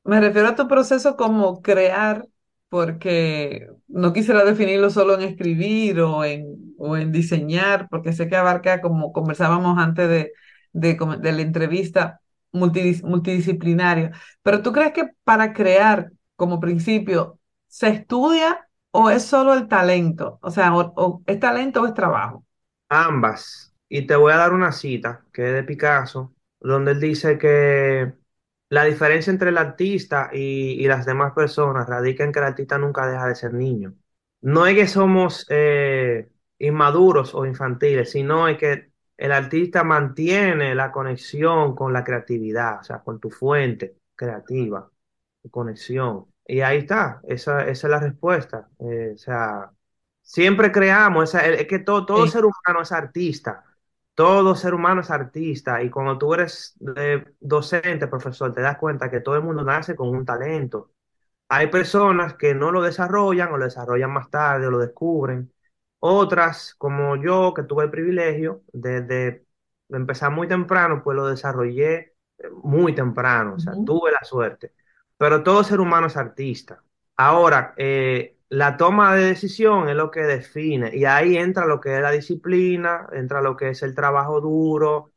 me 0.04 0.20
refiero 0.22 0.50
a 0.50 0.56
tu 0.56 0.68
proceso 0.68 1.16
como 1.18 1.62
crear, 1.62 2.28
porque 2.70 3.68
no 3.88 4.14
quisiera 4.14 4.44
definirlo 4.46 4.90
solo 4.92 5.16
en 5.16 5.22
escribir 5.24 6.00
o 6.02 6.24
en, 6.26 6.76
o 6.78 6.98
en 6.98 7.12
diseñar, 7.12 7.88
porque 7.90 8.14
sé 8.14 8.28
que 8.30 8.36
abarca, 8.36 8.82
como 8.82 9.14
conversábamos 9.14 9.78
antes 9.80 10.08
de, 10.10 10.34
de, 10.74 10.98
de 11.22 11.32
la 11.32 11.42
entrevista, 11.42 12.22
multidis- 12.54 13.04
multidisciplinario. 13.04 14.12
Pero 14.44 14.62
¿tú 14.62 14.72
crees 14.74 14.94
que 14.94 15.10
para 15.24 15.54
crear 15.54 16.12
como 16.36 16.60
principio 16.60 17.40
se 17.68 17.90
estudia 17.90 18.67
o 19.00 19.10
es 19.12 19.26
solo 19.26 19.54
el 19.54 19.68
talento? 19.68 20.40
O 20.42 20.52
sea, 20.52 20.76
o, 20.76 21.24
es 21.28 21.40
talento 21.40 21.82
o 21.82 21.88
es 21.88 21.94
trabajo. 21.94 22.46
ambas. 22.90 23.74
Y 23.90 24.06
te 24.08 24.16
voy 24.16 24.34
a 24.34 24.38
dar 24.38 24.54
una 24.54 24.72
cita 24.72 25.26
que 25.34 25.48
es 25.48 25.54
de 25.54 25.64
Picasso, 25.64 26.36
donde 26.60 26.92
él 26.92 27.00
dice 27.00 27.38
que 27.38 28.14
la 28.70 28.84
diferencia 28.86 29.32
entre 29.32 29.50
el 29.50 29.58
artista 29.58 30.30
y, 30.34 30.74
y 30.84 30.88
las 30.88 31.06
demás 31.06 31.34
personas 31.34 31.88
radica 31.88 32.24
en 32.24 32.32
que 32.32 32.40
el 32.40 32.46
artista 32.46 32.78
nunca 32.78 33.08
deja 33.08 33.28
de 33.28 33.36
ser 33.36 33.54
niño. 33.54 33.96
No 34.42 34.68
es 34.68 34.76
que 34.76 34.88
somos 34.88 35.46
eh, 35.50 36.30
inmaduros 36.60 37.34
o 37.36 37.46
infantiles, 37.46 38.12
sino 38.12 38.48
es 38.48 38.58
que 38.58 38.92
el 39.18 39.32
artista 39.32 39.84
mantiene 39.84 40.76
la 40.76 40.92
conexión 40.92 41.76
con 41.76 41.94
la 41.94 42.04
creatividad, 42.04 42.80
o 42.82 42.84
sea, 42.84 43.00
con 43.04 43.20
tu 43.20 43.30
fuente 43.32 43.98
creativa, 44.16 44.90
tu 45.42 45.50
conexión. 45.50 46.26
Y 46.48 46.62
ahí 46.62 46.78
está, 46.80 47.22
esa, 47.28 47.62
esa 47.68 47.88
es 47.88 47.92
la 47.92 48.00
respuesta. 48.00 48.70
Eh, 48.80 49.12
o 49.16 49.18
sea, 49.18 49.72
siempre 50.22 50.72
creamos, 50.72 51.30
esa- 51.30 51.46
es 51.46 51.68
que 51.68 51.80
todo, 51.80 52.06
todo 52.06 52.26
Sí, 52.26 52.28
ser 52.28 52.46
humano 52.46 52.82
es 52.82 52.92
artista. 52.92 53.64
Todo 54.16 54.56
ser 54.56 54.74
humano 54.74 55.02
es 55.02 55.12
artista 55.12 55.84
y 55.84 55.90
cuando 55.90 56.18
tú 56.18 56.34
eres 56.34 56.76
eh, 56.98 57.24
docente, 57.40 58.08
profesor, 58.08 58.54
te 58.54 58.62
das 58.62 58.78
cuenta 58.78 59.12
que 59.12 59.20
todo 59.22 59.36
el 59.36 59.44
mundo 59.44 59.64
nace 59.64 59.96
con 59.96 60.10
un 60.10 60.26
talento. 60.26 60.92
Hay 61.50 61.68
personas 61.68 62.36
que 62.36 62.54
no 62.56 62.72
lo 62.72 62.82
desarrollan 62.82 63.52
o 63.54 63.58
lo 63.58 63.66
desarrollan 63.66 64.12
más 64.12 64.30
tarde 64.30 64.68
o 64.68 64.72
lo 64.72 64.80
descubren. 64.80 65.54
Otras, 66.00 66.76
como 66.76 67.16
yo, 67.18 67.54
que 67.54 67.64
tuve 67.64 67.86
el 67.86 67.92
privilegio 67.92 68.64
de, 68.74 69.02
de 69.02 69.46
empezar 69.90 70.32
muy 70.32 70.48
temprano, 70.48 71.02
pues 71.04 71.16
lo 71.16 71.28
desarrollé 71.28 72.16
eh, 72.40 72.50
muy 72.64 72.94
temprano, 72.96 73.56
o 73.56 73.60
sea, 73.60 73.78
tuve 73.84 74.12
la 74.12 74.24
suerte. 74.24 74.74
Pero 75.18 75.44
todo 75.44 75.64
ser 75.64 75.80
humano 75.80 76.08
es 76.08 76.18
artista. 76.18 76.84
Ahora, 77.18 77.74
eh, 77.78 78.38
la 78.50 78.78
toma 78.78 79.16
de 79.16 79.26
decisión 79.26 79.90
es 79.90 79.96
lo 79.96 80.12
que 80.12 80.22
define 80.22 80.96
y 80.96 81.06
ahí 81.06 81.38
entra 81.38 81.66
lo 81.66 81.80
que 81.82 81.96
es 81.96 82.02
la 82.02 82.12
disciplina, 82.12 83.08
entra 83.14 83.42
lo 83.42 83.56
que 83.58 83.70
es 83.70 83.84
el 83.84 83.96
trabajo 83.96 84.42
duro 84.42 85.12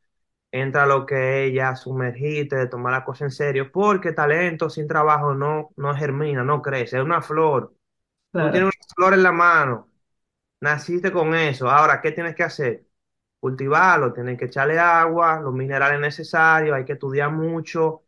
entra 0.51 0.85
lo 0.85 1.05
que 1.05 1.47
es 1.47 1.53
ya 1.53 1.75
sumergirte, 1.75 2.55
de 2.55 2.67
tomar 2.67 2.93
la 2.93 3.05
cosa 3.05 3.25
en 3.25 3.31
serio, 3.31 3.71
porque 3.71 4.11
talento 4.13 4.69
sin 4.69 4.87
trabajo 4.87 5.33
no, 5.33 5.69
no 5.77 5.95
germina, 5.95 6.43
no 6.43 6.61
crece, 6.61 6.97
es 6.97 7.03
una 7.03 7.21
flor. 7.21 7.73
Tú 8.37 8.39
claro. 8.39 8.51
tienes 8.51 8.67
una 8.75 8.85
flor 8.95 9.13
en 9.15 9.23
la 9.23 9.31
mano, 9.31 9.89
naciste 10.61 11.11
con 11.11 11.35
eso, 11.35 11.69
ahora, 11.69 12.01
¿qué 12.01 12.11
tienes 12.11 12.35
que 12.35 12.43
hacer? 12.43 12.85
Cultivarlo, 13.39 14.13
tienes 14.13 14.37
que 14.39 14.45
echarle 14.45 14.79
agua, 14.79 15.39
los 15.41 15.53
minerales 15.53 15.99
necesarios, 15.99 16.75
hay 16.75 16.85
que 16.85 16.93
estudiar 16.93 17.31
mucho, 17.31 18.00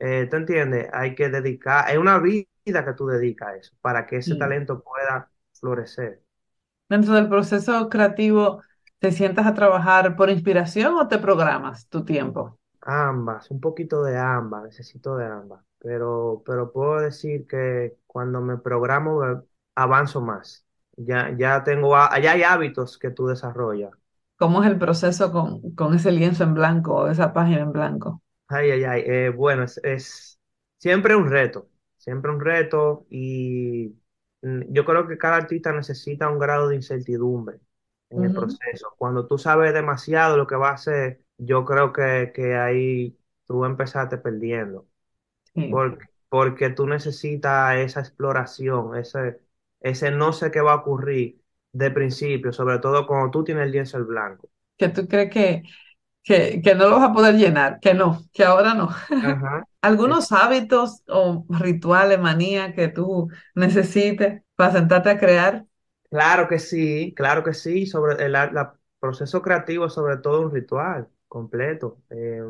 eh, 0.00 0.26
¿te 0.30 0.36
entiendes? 0.38 0.88
Hay 0.92 1.14
que 1.14 1.28
dedicar, 1.30 1.90
es 1.90 1.98
una 1.98 2.18
vida 2.18 2.46
que 2.84 2.94
tú 2.96 3.06
dedicas 3.08 3.48
a 3.50 3.56
eso, 3.56 3.76
para 3.82 4.06
que 4.06 4.18
ese 4.18 4.34
Sí. 4.34 4.36
talento 4.36 4.82
pueda 4.82 5.30
florecer. 5.54 6.22
Dentro 6.90 7.14
del 7.14 7.28
proceso 7.28 7.88
creativo, 7.88 8.62
¿te 8.98 9.12
sientas 9.12 9.46
a 9.46 9.54
trabajar 9.54 10.14
por 10.16 10.28
inspiración 10.30 10.94
o 10.96 11.08
te 11.08 11.18
programas 11.18 11.88
tu 11.88 12.04
tiempo? 12.04 12.58
Ambas, 12.82 13.50
un 13.50 13.60
poquito 13.60 14.02
de 14.02 14.16
ambas, 14.18 14.62
necesito 14.64 15.16
de 15.16 15.26
ambas, 15.26 15.62
pero, 15.78 16.42
pero 16.46 16.72
puedo 16.72 17.00
decir 17.00 17.46
que 17.46 17.96
cuando 18.06 18.40
me 18.40 18.56
programo 18.58 19.24
eh, 19.26 19.40
avanzo 19.74 20.20
más. 20.22 20.66
Ya, 20.96 21.34
ya 21.36 21.62
tengo, 21.64 21.94
há- 21.96 22.18
ya 22.20 22.32
hay 22.32 22.42
hábitos 22.42 22.98
que 22.98 23.10
tú 23.10 23.26
desarrollas. 23.26 23.90
¿Cómo 24.36 24.62
es 24.64 24.68
el 24.70 24.76
proceso 24.78 25.30
con, 25.32 25.60
con 25.76 25.94
ese 25.94 26.10
lienzo 26.10 26.42
en 26.44 26.54
blanco 26.54 26.94
o 26.96 27.08
esa 27.08 27.32
página 27.32 27.60
en 27.60 27.72
blanco? 27.72 28.22
Ay, 28.52 28.70
ay, 28.72 28.84
ay, 28.84 29.02
eh, 29.06 29.28
bueno, 29.30 29.62
es, 29.64 29.78
es 29.84 30.40
siempre 30.78 31.14
un 31.14 31.30
reto, 31.30 31.70
siempre 31.98 32.30
un 32.32 32.40
reto 32.40 33.06
y 33.08 33.94
mm, 34.42 34.72
yo 34.72 34.84
creo 34.84 35.06
que 35.06 35.18
cada 35.18 35.36
artista 35.36 35.72
necesita 35.72 36.28
un 36.28 36.38
grado 36.40 36.68
de 36.68 36.74
incertidumbre 36.76 37.60
en 38.10 38.24
el 38.24 38.32
proceso. 38.32 38.94
Cuando 38.98 39.26
tú 39.28 39.38
sabes 39.38 39.72
demasiado 39.72 40.36
lo 40.36 40.46
que 40.48 40.56
va 40.56 40.70
a 40.70 40.74
hacer, 40.74 41.24
yo 41.38 41.64
creo 41.64 41.92
que, 41.92 42.32
que 42.34 42.56
ahí 42.56 43.16
tú 43.46 43.64
empezaste 43.64 44.18
perdiendo. 44.18 44.88
Sí. 45.54 45.70
Porque, 45.70 46.06
porque 46.28 46.70
tú 46.70 46.86
necesitas 46.86 47.76
esa 47.76 48.00
exploración, 48.00 48.96
ese, 48.96 49.40
ese 49.80 50.10
no 50.10 50.32
sé 50.32 50.50
qué 50.50 50.60
va 50.60 50.72
a 50.72 50.76
ocurrir 50.76 51.42
de 51.72 51.90
principio, 51.92 52.52
sobre 52.52 52.78
todo 52.80 53.06
cuando 53.06 53.30
tú 53.30 53.44
tienes 53.44 53.64
el 53.66 53.72
lienzo 53.72 53.98
en 53.98 54.06
blanco. 54.08 54.50
Que 54.78 54.88
tú 54.88 55.06
crees 55.08 55.30
que, 55.30 55.62
que, 56.30 56.62
que 56.62 56.74
no 56.74 56.88
lo 56.88 56.96
vas 57.00 57.10
a 57.10 57.12
poder 57.12 57.34
llenar, 57.36 57.80
que 57.80 57.94
no, 57.94 58.22
que 58.32 58.44
ahora 58.44 58.74
no. 58.74 58.90
Ajá. 59.22 59.64
¿Algunos 59.82 60.32
hábitos 60.32 61.02
o 61.08 61.46
rituales, 61.48 62.18
manía 62.20 62.74
que 62.74 62.88
tú 62.88 63.28
necesites 63.54 64.42
para 64.56 64.72
sentarte 64.72 65.10
a 65.10 65.18
crear? 65.18 65.66
claro 66.10 66.48
que 66.48 66.58
sí, 66.58 67.14
claro 67.16 67.44
que 67.44 67.54
sí, 67.54 67.86
sobre 67.86 68.24
el 68.24 68.32
la- 68.32 68.76
proceso 68.98 69.40
creativo 69.42 69.86
es 69.86 69.92
sobre 69.94 70.18
todo 70.18 70.42
un 70.42 70.52
ritual 70.52 71.08
completo. 71.28 72.02
Eh, 72.10 72.42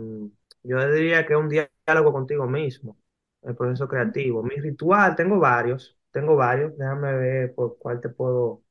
yo 0.64 0.92
diría 0.92 1.26
que 1.26 1.34
es 1.34 1.38
un 1.38 1.48
diálogo 1.48 2.12
contigo 2.12 2.46
mismo, 2.48 2.98
el 3.42 3.54
proceso 3.56 3.86
creativo. 3.88 4.42
Mi 4.42 4.56
ritual, 4.56 5.14
tengo 5.16 5.38
varios, 5.38 5.96
tengo 6.10 6.36
varios, 6.36 6.76
déjame 6.76 7.14
ver 7.16 7.54
por 7.54 7.78
cuál 7.78 8.00
te 8.00 8.08
puedo, 8.08 8.62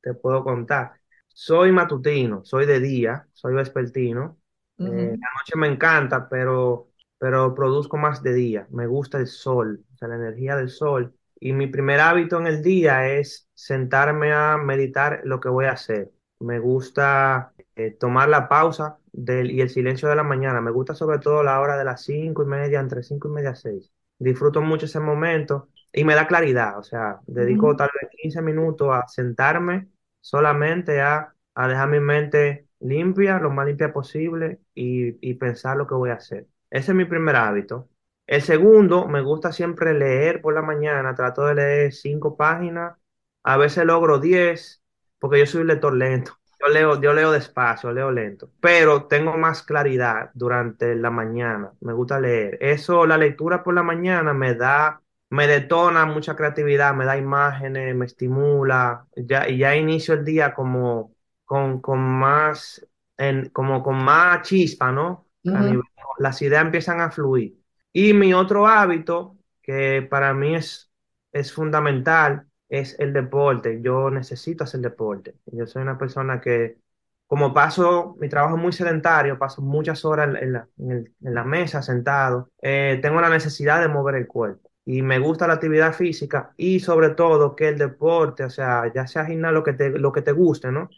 te 0.00 0.14
puedo 0.14 0.42
contar. 0.44 1.00
Soy 1.28 1.70
matutino, 1.72 2.44
soy 2.44 2.66
de 2.66 2.80
día, 2.80 3.28
soy 3.34 3.54
vespertino. 3.54 4.37
Eh, 4.84 4.90
la 5.20 5.28
noche 5.38 5.56
me 5.56 5.66
encanta, 5.68 6.28
pero, 6.28 6.88
pero 7.18 7.54
produzco 7.54 7.96
más 7.96 8.22
de 8.22 8.34
día. 8.34 8.66
Me 8.70 8.86
gusta 8.86 9.18
el 9.18 9.26
sol, 9.26 9.84
o 9.94 9.96
sea, 9.96 10.08
la 10.08 10.16
energía 10.16 10.56
del 10.56 10.70
sol. 10.70 11.14
Y 11.40 11.52
mi 11.52 11.66
primer 11.68 12.00
hábito 12.00 12.38
en 12.38 12.46
el 12.46 12.62
día 12.62 13.08
es 13.08 13.48
sentarme 13.54 14.32
a 14.32 14.56
meditar 14.56 15.20
lo 15.24 15.40
que 15.40 15.48
voy 15.48 15.66
a 15.66 15.72
hacer. 15.72 16.12
Me 16.40 16.58
gusta 16.60 17.52
eh, 17.76 17.90
tomar 17.92 18.28
la 18.28 18.48
pausa 18.48 18.98
del, 19.12 19.50
y 19.50 19.60
el 19.60 19.70
silencio 19.70 20.08
de 20.08 20.16
la 20.16 20.22
mañana. 20.22 20.60
Me 20.60 20.70
gusta 20.70 20.94
sobre 20.94 21.18
todo 21.18 21.42
la 21.42 21.60
hora 21.60 21.76
de 21.76 21.84
las 21.84 22.02
cinco 22.04 22.42
y 22.42 22.46
media, 22.46 22.80
entre 22.80 23.02
cinco 23.02 23.28
y 23.28 23.32
media 23.32 23.54
seis. 23.54 23.92
Disfruto 24.18 24.60
mucho 24.62 24.86
ese 24.86 25.00
momento 25.00 25.68
y 25.92 26.04
me 26.04 26.14
da 26.14 26.26
claridad. 26.26 26.78
O 26.78 26.82
sea, 26.82 27.20
dedico 27.26 27.76
tal 27.76 27.90
vez 28.00 28.10
15 28.20 28.42
minutos 28.42 28.88
a 28.92 29.06
sentarme 29.08 29.88
solamente 30.20 31.00
a, 31.00 31.34
a 31.54 31.68
dejar 31.68 31.88
mi 31.88 32.00
mente 32.00 32.67
limpia, 32.80 33.38
lo 33.38 33.50
más 33.50 33.66
limpia 33.66 33.92
posible 33.92 34.60
y, 34.74 35.16
y 35.28 35.34
pensar 35.34 35.76
lo 35.76 35.86
que 35.86 35.94
voy 35.94 36.10
a 36.10 36.14
hacer. 36.14 36.46
Ese 36.70 36.92
es 36.92 36.96
mi 36.96 37.04
primer 37.04 37.36
hábito. 37.36 37.88
El 38.26 38.42
segundo, 38.42 39.06
me 39.08 39.22
gusta 39.22 39.52
siempre 39.52 39.94
leer 39.94 40.40
por 40.42 40.54
la 40.54 40.62
mañana. 40.62 41.14
Trato 41.14 41.46
de 41.46 41.54
leer 41.54 41.92
cinco 41.92 42.36
páginas. 42.36 42.96
A 43.42 43.56
veces 43.56 43.84
logro 43.84 44.18
diez 44.18 44.82
porque 45.18 45.38
yo 45.40 45.46
soy 45.46 45.62
un 45.62 45.68
lector 45.68 45.94
lento. 45.94 46.32
Yo 46.60 46.68
leo, 46.68 47.00
yo 47.00 47.12
leo 47.14 47.30
despacio, 47.30 47.92
leo 47.92 48.10
lento, 48.10 48.50
pero 48.60 49.06
tengo 49.06 49.36
más 49.38 49.62
claridad 49.62 50.30
durante 50.34 50.96
la 50.96 51.08
mañana. 51.10 51.72
Me 51.80 51.92
gusta 51.92 52.18
leer. 52.20 52.58
Eso, 52.60 53.06
la 53.06 53.16
lectura 53.16 53.62
por 53.62 53.74
la 53.74 53.82
mañana 53.84 54.34
me 54.34 54.54
da 54.54 55.00
me 55.30 55.46
detona 55.46 56.06
mucha 56.06 56.34
creatividad, 56.36 56.94
me 56.94 57.04
da 57.04 57.18
imágenes, 57.18 57.94
me 57.94 58.06
estimula, 58.06 59.06
ya, 59.14 59.46
y 59.48 59.58
ya 59.58 59.76
inicio 59.76 60.14
el 60.14 60.24
día 60.24 60.54
como 60.54 61.14
con, 61.48 61.80
con 61.82 62.00
más, 62.00 62.86
en, 63.18 63.50
como 63.50 63.82
con 63.82 63.96
más 64.04 64.42
chispa, 64.48 64.92
¿no? 64.92 65.28
Nivel- 65.52 65.82
las 66.20 66.42
ideas 66.42 66.64
empiezan 66.64 67.00
a 67.02 67.10
fluir. 67.12 67.58
Y 67.92 68.12
mi 68.14 68.34
otro 68.34 68.68
hábito, 68.68 69.38
que 69.62 70.02
para 70.10 70.34
mí 70.34 70.54
es, 70.56 70.92
es 71.32 71.52
fundamental, 71.52 72.48
es 72.68 72.98
el 73.00 73.12
deporte. 73.14 73.80
Yo 73.82 74.10
necesito 74.10 74.64
hacer 74.64 74.80
deporte. 74.82 75.36
Yo 75.46 75.66
soy 75.66 75.82
una 75.82 75.98
persona 75.98 76.40
que, 76.40 76.78
como 77.26 77.52
paso, 77.54 78.16
mi 78.20 78.28
trabajo 78.28 78.56
es 78.56 78.62
muy 78.62 78.72
sedentario, 78.72 79.38
paso 79.38 79.60
muchas 79.62 80.04
horas 80.04 80.28
en, 80.30 80.36
en 80.36 80.52
la, 80.54 80.68
en 80.78 80.90
el- 80.92 81.14
en 81.22 81.34
la 81.34 81.44
mesa 81.44 81.82
sentado, 81.82 82.50
eh, 82.62 82.98
tengo 83.02 83.20
la 83.20 83.28
necesidad 83.30 83.80
de 83.80 83.88
mover 83.88 84.14
el 84.16 84.26
cuerpo. 84.26 84.70
Y 84.84 85.02
me 85.02 85.18
gusta 85.18 85.46
la 85.46 85.54
actividad 85.54 85.92
física 85.94 86.54
y 86.56 86.80
sobre 86.80 87.10
todo 87.10 87.54
que 87.54 87.68
el 87.68 87.78
deporte, 87.78 88.44
o 88.44 88.50
sea, 88.50 88.90
ya 88.94 89.06
sea 89.06 89.26
gimnasio, 89.26 89.52
lo 89.58 89.64
que 89.64 89.74
te, 89.74 89.90
lo 89.90 90.12
que 90.12 90.22
te 90.22 90.32
guste, 90.32 90.72
¿no? 90.72 90.88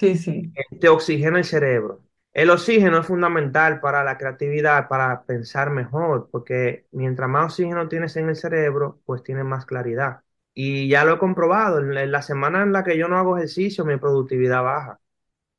Sí, 0.00 0.16
sí, 0.16 0.52
te 0.80 0.88
oxigena 0.88 1.38
el 1.38 1.44
cerebro. 1.44 2.02
El 2.32 2.50
oxígeno 2.50 2.98
es 3.00 3.06
fundamental 3.06 3.80
para 3.80 4.04
la 4.04 4.16
creatividad, 4.16 4.88
para 4.88 5.24
pensar 5.24 5.70
mejor, 5.70 6.28
porque 6.30 6.86
mientras 6.92 7.28
más 7.28 7.46
oxígeno 7.46 7.88
tienes 7.88 8.16
en 8.16 8.28
el 8.28 8.36
cerebro, 8.36 9.00
pues 9.04 9.22
tienes 9.22 9.44
más 9.44 9.66
claridad. 9.66 10.22
Y 10.54 10.88
ya 10.88 11.04
lo 11.04 11.14
he 11.14 11.18
comprobado, 11.18 11.78
en 11.80 12.12
la 12.12 12.22
semana 12.22 12.62
en 12.62 12.72
la 12.72 12.84
que 12.84 12.96
yo 12.96 13.08
no 13.08 13.18
hago 13.18 13.36
ejercicio, 13.36 13.84
mi 13.84 13.96
productividad 13.96 14.62
baja. 14.62 15.00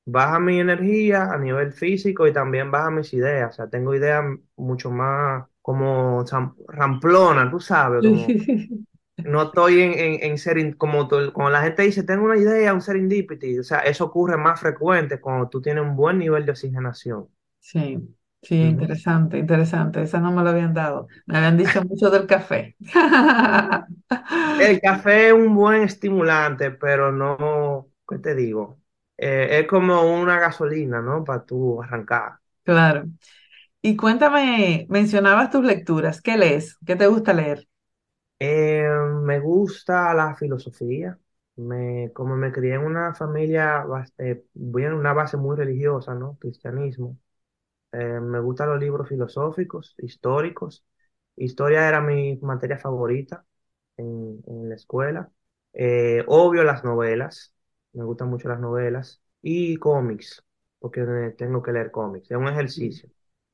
Baja 0.06 0.40
mi 0.40 0.60
energía 0.60 1.26
a 1.32 1.38
nivel 1.40 1.74
físico 1.74 2.28
y 2.28 2.34
también 2.34 2.72
baja 2.72 2.92
mis 2.92 3.14
ideas. 3.14 3.52
O 3.52 3.58
sea, 3.58 3.70
tengo 3.70 3.96
ideas 3.96 4.24
mucho 4.58 4.92
más 4.92 5.48
como 5.62 6.26
ramplonas, 6.70 7.52
tú 7.52 7.60
sabes, 7.60 8.04
como 8.04 8.38
no 9.26 9.44
estoy 9.44 9.82
en, 9.82 9.94
en, 9.94 10.24
en 10.32 10.38
serin- 10.38 10.76
como, 10.78 11.08
como 11.34 11.50
la 11.50 11.62
gente 11.64 11.84
dice, 11.84 12.04
tengo 12.04 12.26
una 12.26 12.38
idea, 12.38 12.74
un 12.74 12.82
serendipity. 12.82 13.60
O 13.60 13.64
sea, 13.64 13.80
eso 13.80 14.06
ocurre 14.06 14.38
más 14.38 14.60
frecuente 14.60 15.20
cuando 15.22 15.50
tú 15.50 15.62
tienes 15.62 15.84
un 15.84 15.96
buen 15.96 16.18
nivel 16.20 16.46
de 16.46 16.52
oxigenación. 16.52 17.28
sí, 17.60 17.98
sí, 18.42 18.56
interesante, 18.56 19.38
interesante. 19.38 20.02
Esa 20.02 20.20
no 20.20 20.32
me 20.32 20.44
lo 20.44 20.50
habían 20.50 20.74
dado. 20.74 21.08
Me 21.26 21.38
habían 21.38 21.58
dicho 21.58 21.82
mucho 21.84 22.10
del 22.10 22.28
café. 22.28 22.78
El 24.58 24.80
café 24.82 25.28
es 25.30 25.34
un 25.34 25.56
buen 25.56 25.84
estimulante, 25.84 26.72
pero 26.72 27.12
no, 27.12 27.92
¿qué 28.08 28.20
te 28.20 28.36
digo? 28.36 28.80
Eh, 29.18 29.60
es 29.62 29.68
como 29.68 30.02
una 30.22 30.40
gasolina, 30.40 31.02
¿no? 31.02 31.24
Para 31.24 31.46
tú 31.46 31.82
arrancar. 31.82 32.40
Claro. 32.64 33.06
Y 33.82 33.98
cuéntame, 33.98 34.88
mencionabas 34.90 35.52
tus 35.52 35.66
lecturas. 35.66 36.22
¿Qué 36.22 36.38
lees? 36.38 36.78
¿Qué 36.86 36.96
te 36.98 37.08
gusta 37.08 37.34
leer? 37.34 37.68
Eh, 38.44 38.88
me 39.24 39.40
gusta 39.40 40.14
la 40.14 40.36
filosofía. 40.36 41.18
Me, 41.58 42.12
como 42.14 42.36
me 42.36 42.52
crié 42.52 42.76
en 42.76 42.82
una 42.82 43.14
familia, 43.14 43.86
eh, 44.18 44.46
voy 44.54 44.84
en 44.86 44.94
una 44.94 45.14
base 45.14 45.38
muy 45.38 45.56
religiosa, 45.56 46.16
¿no? 46.16 46.38
Cristianismo. 46.40 47.20
Eh, 47.94 48.20
me 48.22 48.40
gustan 48.42 48.70
los 48.70 48.80
libros 48.80 49.10
filosóficos, 49.10 49.96
históricos. 50.00 50.86
Historia 51.38 51.88
era 51.90 52.02
mi 52.02 52.38
materia 52.44 52.78
favorita 52.80 53.46
en, 53.98 54.42
en 54.48 54.70
la 54.70 54.76
escuela. 54.76 55.32
Eh, 55.74 56.24
obvio 56.28 56.64
las 56.64 56.84
novelas, 56.84 57.54
me 57.94 58.04
gustan 58.06 58.30
mucho 58.30 58.50
las 58.50 58.60
novelas. 58.60 59.22
Y 59.42 59.78
cómics, 59.78 60.44
porque 60.80 61.02
tengo 61.38 61.64
que 61.64 61.72
leer 61.74 61.92
cómics. 61.92 62.32
Es 62.32 62.38
un 62.38 62.48
ejercicio, 62.50 63.10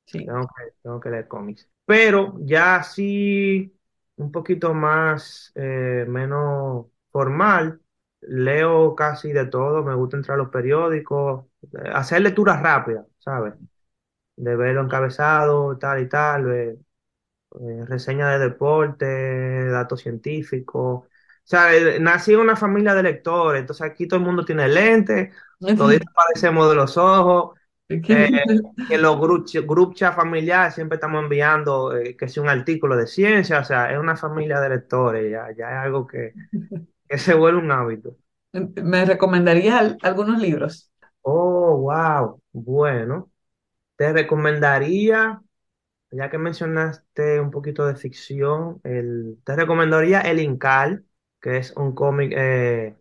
sí. 0.05 0.25
tengo 0.25 0.47
que, 0.47 0.63
tengo 0.83 0.99
que 0.99 1.09
leer 1.09 1.27
cómics. 1.27 1.69
Pero 1.85 2.35
ya 2.41 2.83
sí, 2.83 3.76
un 4.17 4.31
poquito 4.31 4.73
más, 4.75 5.51
eh, 5.55 6.05
menos 6.07 6.87
formal, 7.11 7.81
leo 8.21 8.95
casi 8.95 9.31
de 9.33 9.45
todo. 9.47 9.83
Me 9.83 9.95
gusta 9.95 10.17
entrar 10.17 10.35
a 10.39 10.43
los 10.43 10.51
periódicos, 10.51 11.45
eh, 11.73 11.89
hacer 11.93 12.21
lecturas 12.21 12.61
rápidas, 12.61 13.05
¿sabes? 13.19 13.55
de 14.35 14.55
verlo 14.55 14.81
encabezado, 14.83 15.77
tal 15.77 16.01
y 16.01 16.09
tal, 16.09 16.51
eh, 16.53 16.79
eh, 17.61 17.85
reseña 17.87 18.29
de 18.31 18.39
deporte, 18.39 19.69
datos 19.69 20.01
científicos. 20.01 21.05
O 21.05 21.09
sea, 21.43 21.75
eh, 21.75 21.99
nací 21.99 22.33
en 22.33 22.39
una 22.41 22.55
familia 22.55 22.93
de 22.93 23.03
lectores, 23.03 23.61
entonces 23.61 23.87
aquí 23.89 24.07
todo 24.07 24.19
el 24.19 24.25
mundo 24.25 24.45
tiene 24.45 24.67
lentes, 24.67 25.33
todos 25.77 25.95
parecemos 26.13 26.69
de 26.69 26.75
los 26.75 26.97
ojos, 26.97 27.57
eh, 27.89 28.29
en 28.89 29.01
los 29.01 29.17
group 29.19 29.95
chat 29.95 30.15
familiares 30.15 30.75
siempre 30.75 30.95
estamos 30.95 31.23
enviando 31.23 31.95
eh, 31.95 32.15
que 32.17 32.27
sea 32.29 32.43
un 32.43 32.49
artículo 32.49 32.95
de 32.97 33.07
ciencia, 33.07 33.59
o 33.59 33.63
sea, 33.65 33.91
es 33.91 33.99
una 33.99 34.15
familia 34.17 34.59
de 34.61 34.69
lectores, 34.69 35.31
ya, 35.31 35.51
ya 35.57 35.69
es 35.71 35.77
algo 35.85 36.07
que, 36.07 36.37
que 37.09 37.17
se 37.19 37.33
vuelve 37.35 37.59
un 37.61 37.71
hábito. 37.71 38.17
¿Me 38.53 39.05
recomendarías 39.05 39.75
al- 39.79 39.97
algunos 40.01 40.39
libros? 40.41 40.91
Oh, 41.23 41.77
wow, 41.81 42.41
bueno, 42.53 43.31
te 43.97 44.13
recomendaría 44.13 45.41
Ya 46.11 46.29
que 46.31 46.37
mencionaste 46.39 47.39
un 47.41 47.51
poquito 47.51 47.85
de 47.87 47.95
ficción, 47.97 48.81
el, 48.85 49.39
te 49.45 49.55
recomendaría 49.57 50.21
El 50.21 50.39
Incal, 50.41 51.05
que 51.41 51.57
es 51.57 51.73
un 51.77 51.95
cómic 51.95 52.33
eh, 52.37 52.97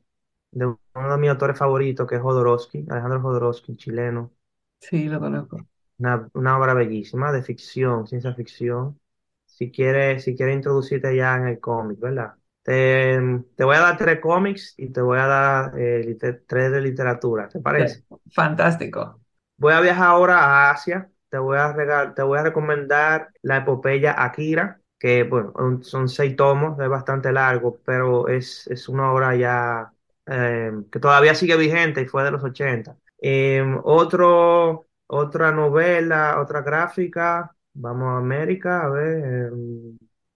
de 0.53 0.67
uno 0.67 1.13
de 1.13 1.19
mis 1.19 1.31
autores 1.31 1.59
favoritos, 1.59 2.09
que 2.09 2.17
es 2.17 2.23
Jodorowsky, 2.23 2.87
Alejandro 2.91 3.23
Jodorowsky, 3.23 3.77
chileno. 3.79 4.35
Sí, 4.79 5.09
lo 5.09 5.19
conozco. 5.21 5.67
Una, 5.99 6.29
una 6.35 6.59
obra 6.59 6.75
bellísima 6.75 7.33
de 7.33 7.43
ficción, 7.43 8.07
ciencia 8.07 8.35
ficción. 8.35 9.01
Si 9.47 9.71
quieres, 9.71 10.25
si 10.25 10.37
quieres 10.37 10.57
introducirte 10.57 11.17
ya 11.17 11.37
en 11.37 11.49
el 11.49 11.61
cómic, 11.61 11.99
¿verdad? 11.99 12.35
Te, 12.63 13.19
te 13.57 13.65
voy 13.65 13.77
a 13.77 13.81
dar 13.81 13.97
tres 13.97 14.21
cómics 14.21 14.75
y 14.77 14.91
te 14.91 15.01
voy 15.01 15.19
a 15.19 15.27
dar 15.27 15.79
eh, 15.79 16.03
liter- 16.05 16.45
tres 16.47 16.71
de 16.73 16.81
literatura, 16.81 17.49
¿te 17.49 17.61
parece? 17.61 18.03
Fantástico. 18.33 19.21
Voy 19.57 19.73
a 19.73 19.81
viajar 19.81 20.09
ahora 20.09 20.39
a 20.69 20.71
Asia. 20.71 21.11
Te 21.29 21.39
voy 21.39 21.57
a 21.59 21.73
regal- 21.73 22.15
te 22.15 22.23
voy 22.23 22.39
a 22.39 22.43
recomendar 22.43 23.31
la 23.43 23.59
epopeya 23.59 24.15
Akira, 24.23 24.81
que 24.99 25.25
bueno, 25.25 25.53
un- 25.57 25.83
son 25.85 26.09
seis 26.09 26.37
tomos, 26.37 26.79
es 26.81 26.89
bastante 26.89 27.33
largo, 27.33 27.81
pero 27.85 28.29
es, 28.29 28.67
es 28.69 28.89
una 28.89 29.13
obra 29.13 29.35
ya 29.37 29.93
eh, 30.27 30.73
que 30.91 30.99
todavía 31.01 31.35
sigue 31.35 31.57
vigente 31.57 32.03
y 32.03 32.07
fue 32.07 32.25
de 32.25 32.31
los 32.31 32.43
80. 32.45 32.97
Eh, 33.19 33.63
otro, 33.85 34.87
otra 35.07 35.53
novela, 35.53 36.41
otra 36.41 36.63
gráfica, 36.63 37.55
vamos 37.75 38.09
a 38.09 38.19
América, 38.19 38.83
a 38.85 38.89
ver, 38.91 39.53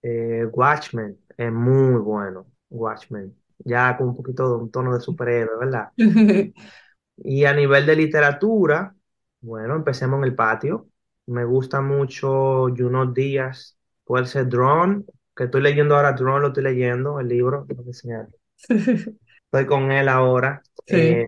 eh, 0.03 0.43
eh, 0.43 0.47
Watchmen, 0.53 1.19
es 1.37 1.53
muy 1.53 2.01
bueno, 2.01 2.47
Watchmen, 2.71 3.37
ya 3.59 3.97
con 3.97 4.09
un 4.09 4.17
poquito 4.17 4.49
de 4.51 4.63
un 4.65 4.71
tono 4.71 4.95
de 4.95 5.01
superhéroe, 5.01 5.59
¿verdad? 5.59 5.93
Y 7.19 7.45
a 7.45 7.53
nivel 7.55 7.87
de 7.87 7.97
literatura, 7.97 8.95
bueno, 9.41 9.77
empecemos 9.77 10.19
en 10.19 10.25
el 10.25 10.35
patio. 10.35 10.89
Me 11.27 11.45
gusta 11.45 11.81
mucho 11.81 12.69
Junot 12.77 13.15
Díaz, 13.15 13.79
puede 14.05 14.27
ser 14.27 14.49
Drone, 14.49 15.05
que 15.37 15.45
estoy 15.45 15.63
leyendo 15.63 15.97
ahora, 15.97 16.13
Drone 16.13 16.41
lo 16.43 16.49
estoy 16.49 16.65
leyendo, 16.65 17.21
el 17.21 17.29
libro, 17.29 17.67
tengo 17.69 17.85
que. 17.93 18.35
Estoy 19.45 19.67
con 19.67 19.91
él 19.93 20.09
ahora. 20.09 20.63
Sí, 20.87 20.97
eh, 20.97 21.27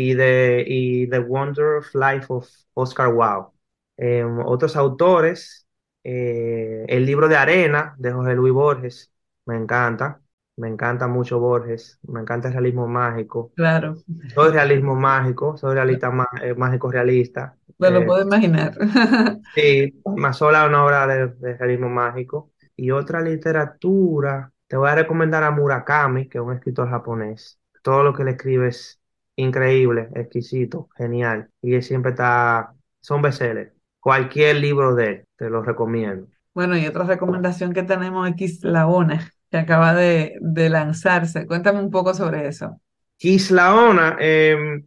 y, 0.00 0.14
de, 0.14 0.64
y 0.66 1.08
The 1.08 1.18
Wonderful 1.20 2.00
Life 2.00 2.26
of 2.28 2.48
Oscar 2.74 3.08
Wilde. 3.14 3.48
Eh, 3.96 4.24
otros 4.46 4.76
autores, 4.76 5.66
eh, 6.04 6.84
el 6.88 7.04
libro 7.06 7.28
de 7.28 7.36
Arena 7.36 7.94
de 7.98 8.12
José 8.12 8.34
Luis 8.34 8.52
Borges, 8.52 9.12
me 9.46 9.56
encanta, 9.56 10.22
me 10.56 10.68
encanta 10.68 11.08
mucho 11.08 11.38
Borges, 11.40 11.98
me 12.02 12.20
encanta 12.20 12.48
el 12.48 12.54
realismo 12.54 12.86
mágico. 12.86 13.52
claro. 13.54 13.96
Soy 14.34 14.52
realismo 14.52 14.94
mágico, 14.96 15.56
soy 15.56 15.74
realista 15.74 16.10
eh, 16.42 16.54
mágico 16.54 16.90
realista. 16.92 17.56
Me 17.78 17.90
lo 17.90 18.04
Eh, 18.04 18.06
puedo 18.06 18.22
imaginar. 18.22 18.76
sí, 19.54 20.02
Mazola 20.14 20.62
es 20.64 20.68
una 20.68 20.84
obra 20.84 21.06
de, 21.06 21.28
de 21.28 21.56
realismo 21.56 21.88
mágico. 21.88 22.52
Y 22.76 22.90
otra 22.90 23.20
literatura, 23.20 24.52
te 24.66 24.76
voy 24.76 24.88
a 24.90 24.94
recomendar 24.94 25.42
a 25.44 25.50
Murakami, 25.50 26.28
que 26.28 26.38
es 26.38 26.44
un 26.44 26.54
escritor 26.54 26.88
japonés. 26.90 27.58
Todo 27.82 28.02
lo 28.02 28.14
que 28.14 28.22
él 28.22 28.28
escribe 28.28 28.68
es 28.68 28.97
increíble, 29.38 30.08
exquisito, 30.14 30.88
genial. 30.96 31.48
Y 31.62 31.74
él 31.74 31.82
siempre 31.82 32.10
está, 32.12 32.74
son 33.00 33.22
bestsellers. 33.22 33.72
Cualquier 34.00 34.56
libro 34.56 34.94
de 34.94 35.06
él, 35.06 35.24
te 35.36 35.48
lo 35.48 35.62
recomiendo. 35.62 36.26
Bueno, 36.54 36.76
y 36.76 36.86
otra 36.86 37.04
recomendación 37.04 37.72
que 37.72 37.82
tenemos 37.82 38.28
es 38.36 38.64
La 38.64 38.86
Ona, 38.86 39.32
que 39.50 39.58
acaba 39.58 39.94
de, 39.94 40.38
de 40.40 40.68
lanzarse. 40.68 41.46
Cuéntame 41.46 41.80
un 41.80 41.90
poco 41.90 42.14
sobre 42.14 42.48
eso. 42.48 42.80
Kislaona, 43.16 44.16
eh, 44.20 44.84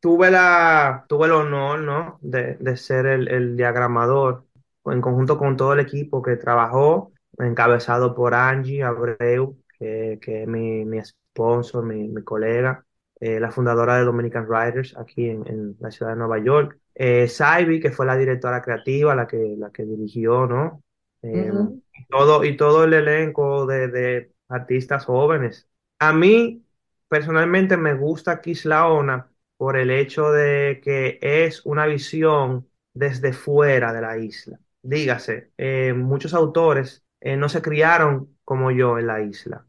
tuve 0.00 0.30
la, 0.30 1.04
tuve 1.08 1.26
el 1.26 1.32
honor, 1.32 1.80
¿no? 1.80 2.18
de, 2.22 2.56
de 2.56 2.76
ser 2.76 3.06
el, 3.06 3.28
el 3.28 3.56
diagramador 3.56 4.44
en 4.86 5.00
conjunto 5.00 5.38
con 5.38 5.56
todo 5.56 5.72
el 5.74 5.80
equipo 5.80 6.22
que 6.22 6.36
trabajó, 6.36 7.12
encabezado 7.38 8.14
por 8.14 8.34
Angie 8.34 8.82
Abreu, 8.82 9.58
que, 9.78 10.18
que 10.20 10.42
es 10.42 10.48
mi, 10.48 10.84
mi 10.84 11.02
sponsor, 11.04 11.84
mi, 11.84 12.08
mi 12.08 12.22
colega, 12.22 12.84
eh, 13.20 13.40
la 13.40 13.50
fundadora 13.50 13.96
de 13.96 14.04
Dominican 14.04 14.46
Writers 14.46 14.96
aquí 14.96 15.28
en, 15.30 15.46
en 15.46 15.76
la 15.80 15.90
ciudad 15.90 16.12
de 16.12 16.18
Nueva 16.18 16.38
York. 16.38 16.78
Eh, 16.94 17.28
Saibi, 17.28 17.80
que 17.80 17.90
fue 17.90 18.06
la 18.06 18.16
directora 18.16 18.62
creativa, 18.62 19.14
la 19.14 19.26
que, 19.26 19.54
la 19.58 19.70
que 19.70 19.84
dirigió, 19.84 20.46
¿no? 20.46 20.82
eh, 21.22 21.50
y 21.92 22.06
todo, 22.06 22.44
y 22.44 22.56
todo 22.56 22.84
el 22.84 22.92
elenco 22.94 23.66
de, 23.66 23.88
de 23.88 24.32
artistas 24.48 25.04
jóvenes. 25.04 25.68
A 25.98 26.12
mí, 26.12 26.64
personalmente, 27.08 27.76
me 27.76 27.94
gusta 27.94 28.40
Kislaona 28.40 29.30
por 29.56 29.76
el 29.76 29.90
hecho 29.90 30.30
de 30.32 30.80
que 30.82 31.18
es 31.22 31.64
una 31.64 31.86
visión 31.86 32.68
desde 32.92 33.32
fuera 33.32 33.92
de 33.92 34.00
la 34.02 34.18
isla. 34.18 34.58
Dígase, 34.82 35.52
eh, 35.56 35.92
muchos 35.94 36.34
autores 36.34 37.04
no 37.38 37.48
se 37.48 37.62
criaron 37.62 38.36
como 38.44 38.70
yo 38.70 38.98
en 38.98 39.06
la 39.06 39.22
isla. 39.22 39.64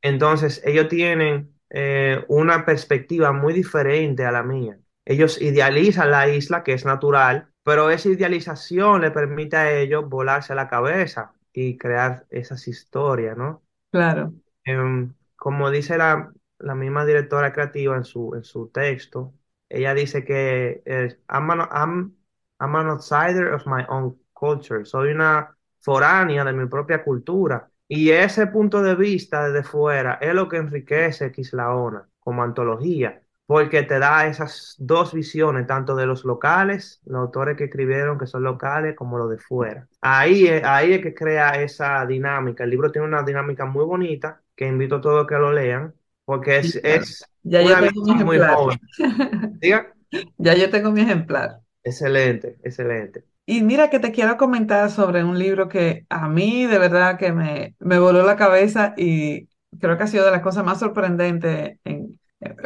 Entonces, 0.00 0.62
ellos 0.64 0.88
tienen 0.88 1.54
eh, 1.72 2.24
una 2.28 2.66
perspectiva 2.66 3.32
muy 3.32 3.54
diferente 3.54 4.26
a 4.26 4.32
la 4.32 4.44
mía. 4.44 4.78
Ellos 5.06 5.42
idealizan 5.42 6.12
la 6.12 6.28
isla, 6.28 6.64
que 6.64 6.74
es 6.74 6.86
natural, 6.86 7.52
pero 7.64 7.90
esa 7.90 8.10
idealización 8.10 9.02
le 9.02 9.12
permite 9.12 9.56
a 9.58 9.72
ellos 9.80 10.08
volarse 10.08 10.54
la 10.56 10.68
cabeza 10.68 11.34
y 11.52 11.78
crear 11.78 12.26
esas 12.30 12.68
historias, 12.68 13.36
¿no? 13.38 13.64
claro. 13.90 14.34
Em, 14.64 15.14
como 15.36 15.70
dice 15.70 15.98
la, 15.98 16.32
la 16.58 16.74
misma 16.74 17.04
directora 17.04 17.52
creativa 17.52 17.96
en 17.96 18.04
su, 18.04 18.34
en 18.34 18.44
su 18.44 18.68
texto, 18.70 19.34
ella 19.68 19.94
dice 19.94 20.24
que 20.24 20.82
eh, 20.86 21.18
I'm 21.28 21.50
an, 21.50 21.60
I'm- 21.70 22.16
I'm 22.60 22.76
an 22.76 22.86
outsider 22.88 23.52
of 23.54 23.66
my 23.66 23.84
own 23.88 24.20
culture. 24.32 24.84
Soy 24.84 25.10
una 25.12 25.56
foránea 25.80 26.44
de 26.44 26.52
mi 26.52 26.66
propia 26.68 27.02
cultura. 27.04 27.68
Y 27.94 28.10
ese 28.10 28.46
punto 28.46 28.82
de 28.82 28.94
vista 28.94 29.44
desde 29.48 29.62
fuera 29.68 30.14
es 30.20 30.34
lo 30.34 30.48
que 30.48 30.56
enriquece 30.56 31.30
Kislaona 31.32 32.08
como 32.20 32.42
antología, 32.42 33.22
porque 33.46 33.82
te 33.82 33.98
da 33.98 34.26
esas 34.26 34.76
dos 34.78 35.12
visiones, 35.12 35.66
tanto 35.66 35.94
de 35.96 36.06
los 36.06 36.24
locales, 36.24 37.00
los 37.04 37.20
autores 37.20 37.56
que 37.56 37.64
escribieron 37.64 38.18
que 38.18 38.26
son 38.26 38.44
locales, 38.44 38.96
como 38.96 39.18
los 39.18 39.28
de 39.30 39.38
fuera. 39.38 39.88
Ahí 40.00 40.46
es, 40.46 40.64
ahí 40.64 40.94
es 40.94 41.02
que 41.02 41.14
crea 41.14 41.60
esa 41.62 42.06
dinámica. 42.06 42.64
El 42.64 42.70
libro 42.70 42.90
tiene 42.90 43.08
una 43.08 43.22
dinámica 43.22 43.66
muy 43.66 43.84
bonita, 43.84 44.42
que 44.56 44.66
invito 44.66 44.96
a 44.96 45.00
todos 45.02 45.26
que 45.26 45.34
lo 45.36 45.52
lean, 45.52 45.94
porque 46.24 46.58
es, 46.58 46.76
es 46.76 47.28
Ya 47.42 47.62
yo 47.62 47.76
una 47.76 47.80
tengo 47.80 48.04
mi 48.04 48.12
visión 48.12 48.24
muy 48.24 48.38
ejemplar. 48.38 48.48
joven. 48.48 48.78
Diga. 49.60 49.94
Ya 50.38 50.54
yo 50.54 50.70
tengo 50.70 50.90
mi 50.92 51.00
ejemplar. 51.02 51.62
Excelente, 51.84 52.58
excelente. 52.64 53.24
Y 53.44 53.62
mira 53.62 53.90
que 53.90 53.98
te 53.98 54.12
quiero 54.12 54.36
comentar 54.36 54.90
sobre 54.90 55.24
un 55.24 55.38
libro 55.38 55.68
que 55.68 56.06
a 56.08 56.28
mí 56.28 56.66
de 56.66 56.78
verdad 56.78 57.18
que 57.18 57.32
me, 57.32 57.74
me 57.80 57.98
voló 57.98 58.24
la 58.24 58.36
cabeza 58.36 58.94
y 58.96 59.48
creo 59.80 59.96
que 59.96 60.04
ha 60.04 60.06
sido 60.06 60.24
de 60.24 60.30
las 60.30 60.42
cosas 60.42 60.64
más 60.64 60.78
sorprendentes 60.78 61.78
en, 61.84 62.20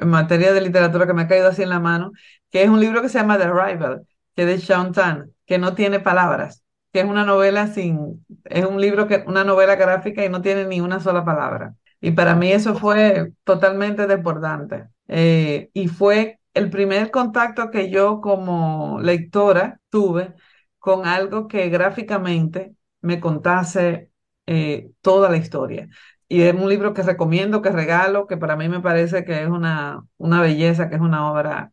materia 0.07 0.53
de 0.55 0.63
literatura 0.63 1.07
que 1.07 1.13
me 1.13 1.23
ha 1.23 1.29
caído 1.29 1.49
así 1.49 1.63
en 1.63 1.69
la 1.69 1.81
mano, 1.81 2.13
que 2.51 2.63
es 2.63 2.69
un 2.71 2.81
libro 2.81 3.03
que 3.03 3.11
se 3.11 3.19
llama 3.19 3.37
The 3.37 3.45
Arrival, 3.45 4.07
que 4.35 4.43
es 4.43 4.49
de 4.49 4.59
Sean 4.59 4.93
Tan, 4.93 5.33
que 5.45 5.59
no 5.59 5.75
tiene 5.75 6.01
palabras, 6.01 6.63
que 6.93 7.01
es 7.01 7.07
una 7.07 7.25
novela 7.27 7.67
sin, 7.67 8.25
es 8.45 8.65
un 8.65 8.81
libro 8.81 9.07
que, 9.07 9.25
una 9.27 9.45
novela 9.45 9.77
gráfica 9.77 10.25
y 10.25 10.31
no 10.31 10.41
tiene 10.41 10.65
ni 10.67 10.81
una 10.81 11.01
sola 11.01 11.27
palabra. 11.27 11.75
Y 12.01 12.13
para 12.13 12.35
mí 12.35 12.51
eso 12.53 12.75
fue 12.75 13.33
totalmente 13.45 14.07
desbordante. 14.07 14.87
Eh, 15.09 15.69
y 15.75 15.89
fue 15.89 16.41
el 16.55 16.71
primer 16.71 17.11
contacto 17.11 17.71
que 17.71 17.91
yo 17.91 18.21
como 18.23 18.99
lectora 19.03 19.79
tuve 19.91 20.35
con 20.87 21.05
algo 21.05 21.49
que 21.49 21.69
gráficamente 21.69 22.77
me 23.01 23.19
contase 23.19 24.13
eh, 24.47 24.93
toda 25.01 25.29
la 25.29 25.37
historia. 25.37 25.89
Y 26.29 26.43
es 26.43 26.55
un 26.55 26.69
libro 26.69 26.95
que 26.95 27.03
recomiendo, 27.03 27.61
que 27.61 27.71
regalo, 27.71 28.29
que 28.29 28.37
para 28.37 28.55
mí 28.55 28.69
me 28.69 28.81
parece 28.81 29.25
que 29.25 29.43
es 29.43 29.49
una, 29.49 30.05
una 30.17 30.41
belleza, 30.41 30.89
que 30.89 30.95
es 30.95 31.01
una 31.01 31.29
obra 31.29 31.73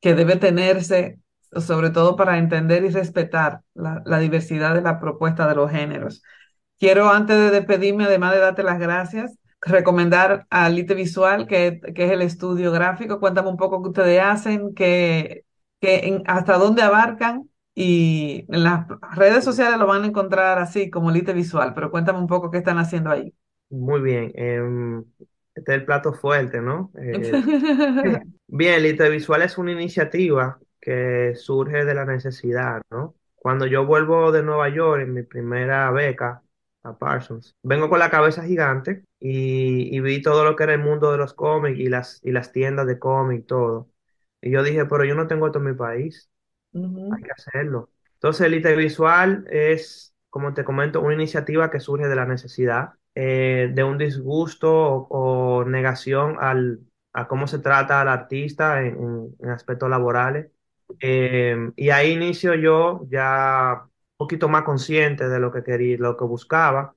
que 0.00 0.14
debe 0.14 0.36
tenerse, 0.36 1.18
sobre 1.56 1.90
todo 1.90 2.14
para 2.14 2.38
entender 2.38 2.84
y 2.84 2.90
respetar 2.90 3.62
la, 3.74 4.18
diversidad 4.20 4.76
de 4.76 4.82
la 4.82 5.00
propuesta 5.00 5.48
de 5.48 5.56
los 5.56 5.68
géneros. 5.68 6.22
Quiero, 6.78 7.10
antes 7.10 7.36
de 7.36 7.50
despedirme, 7.50 8.04
además 8.04 8.32
de 8.32 8.40
darte 8.42 8.62
las 8.62 8.78
gracias, 8.78 9.36
recomendar 9.60 10.46
a 10.50 10.68
Lite 10.68 10.94
Visual, 10.94 11.48
que, 11.48 11.80
que 11.96 12.04
es 12.04 12.12
el 12.12 12.22
estudio 12.22 12.70
gráfico. 12.70 13.18
Cuéntame 13.18 13.48
un 13.48 13.56
poco 13.56 13.82
qué 13.82 13.88
ustedes 13.88 14.20
hacen, 14.22 14.72
que, 14.72 15.46
que 15.80 16.22
hasta 16.26 16.58
dónde 16.58 16.82
abarcan 16.82 17.48
y 17.74 18.46
en 18.48 18.64
las 18.64 18.86
redes 19.14 19.44
sociales 19.44 19.78
lo 19.78 19.86
van 19.86 20.02
a 20.04 20.06
encontrar 20.06 20.58
así 20.58 20.90
como 20.90 21.10
Lite 21.10 21.32
Visual, 21.32 21.74
pero 21.74 21.90
cuéntame 21.90 22.18
un 22.18 22.26
poco 22.26 22.50
qué 22.50 22.58
están 22.58 22.78
haciendo 22.78 23.10
ahí. 23.10 23.34
Muy 23.70 24.00
bien. 24.02 24.32
em, 24.34 25.00
este 25.54 25.72
es 25.72 25.78
el 25.80 25.84
plato 25.84 26.12
fuerte, 26.12 26.60
¿no? 26.60 26.92
Eh, 26.98 27.42
bien, 28.48 28.82
Visual 29.10 29.42
es 29.42 29.58
una 29.58 29.72
iniciativa 29.72 30.58
que 30.80 31.34
surge 31.36 31.84
de 31.84 31.94
la 31.94 32.04
necesidad, 32.04 32.82
¿no? 32.90 33.14
Cuando 33.36 33.66
yo 33.66 33.86
vuelvo 33.86 34.32
de 34.32 34.42
Nueva 34.42 34.68
York 34.68 35.02
en 35.02 35.14
mi 35.14 35.22
primera 35.22 35.90
beca 35.90 36.42
a 36.84 36.98
Parsons, 36.98 37.56
vengo 37.62 37.88
con 37.88 37.98
la 37.98 38.10
cabeza 38.10 38.44
gigante 38.44 39.04
y, 39.20 39.94
y 39.96 40.00
vi 40.00 40.22
todo 40.22 40.44
lo 40.44 40.56
que 40.56 40.64
era 40.64 40.74
el 40.74 40.80
mundo 40.80 41.10
de 41.12 41.18
los 41.18 41.34
cómics 41.34 41.78
y 41.78 41.88
las, 41.88 42.20
y 42.24 42.32
las 42.32 42.52
tiendas 42.52 42.86
de 42.86 42.98
cómics, 42.98 43.46
todo. 43.46 43.90
Y 44.40 44.50
yo 44.50 44.62
dije, 44.62 44.84
pero 44.86 45.04
yo 45.04 45.14
no 45.14 45.26
tengo 45.28 45.46
esto 45.46 45.58
en 45.60 45.64
mi 45.66 45.74
país. 45.74 46.30
Hay 47.10 47.22
que 47.22 47.30
hacerlo. 47.32 47.90
Entonces, 48.14 48.46
Elite 48.46 48.74
Visual 48.76 49.44
es, 49.50 50.14
como 50.30 50.54
te 50.54 50.64
comento, 50.64 51.00
una 51.00 51.14
iniciativa 51.14 51.70
que 51.70 51.80
surge 51.80 52.08
de 52.08 52.16
la 52.16 52.26
necesidad, 52.26 52.94
eh, 53.14 53.70
de 53.74 53.84
un 53.84 53.98
disgusto 53.98 54.70
o, 55.10 55.64
negación 55.66 56.36
al, 56.40 56.80
a 57.12 57.28
cómo 57.28 57.46
se 57.46 57.58
trata 57.58 58.00
al 58.00 58.08
artista 58.08 58.80
en, 58.82 58.96
en- 58.96 59.36
en 59.40 59.50
aspectos 59.50 59.90
laborales. 59.90 60.50
Eh, 61.00 61.56
y 61.76 61.90
ahí 61.90 62.12
inicio 62.12 62.54
yo 62.54 63.06
ya 63.10 63.82
un 63.84 63.90
poquito 64.16 64.48
más 64.48 64.62
consciente 64.64 65.28
de 65.28 65.40
lo 65.40 65.52
que 65.52 65.62
quería, 65.64 65.96
lo 65.98 66.16
que 66.16 66.24
buscaba. 66.24 66.94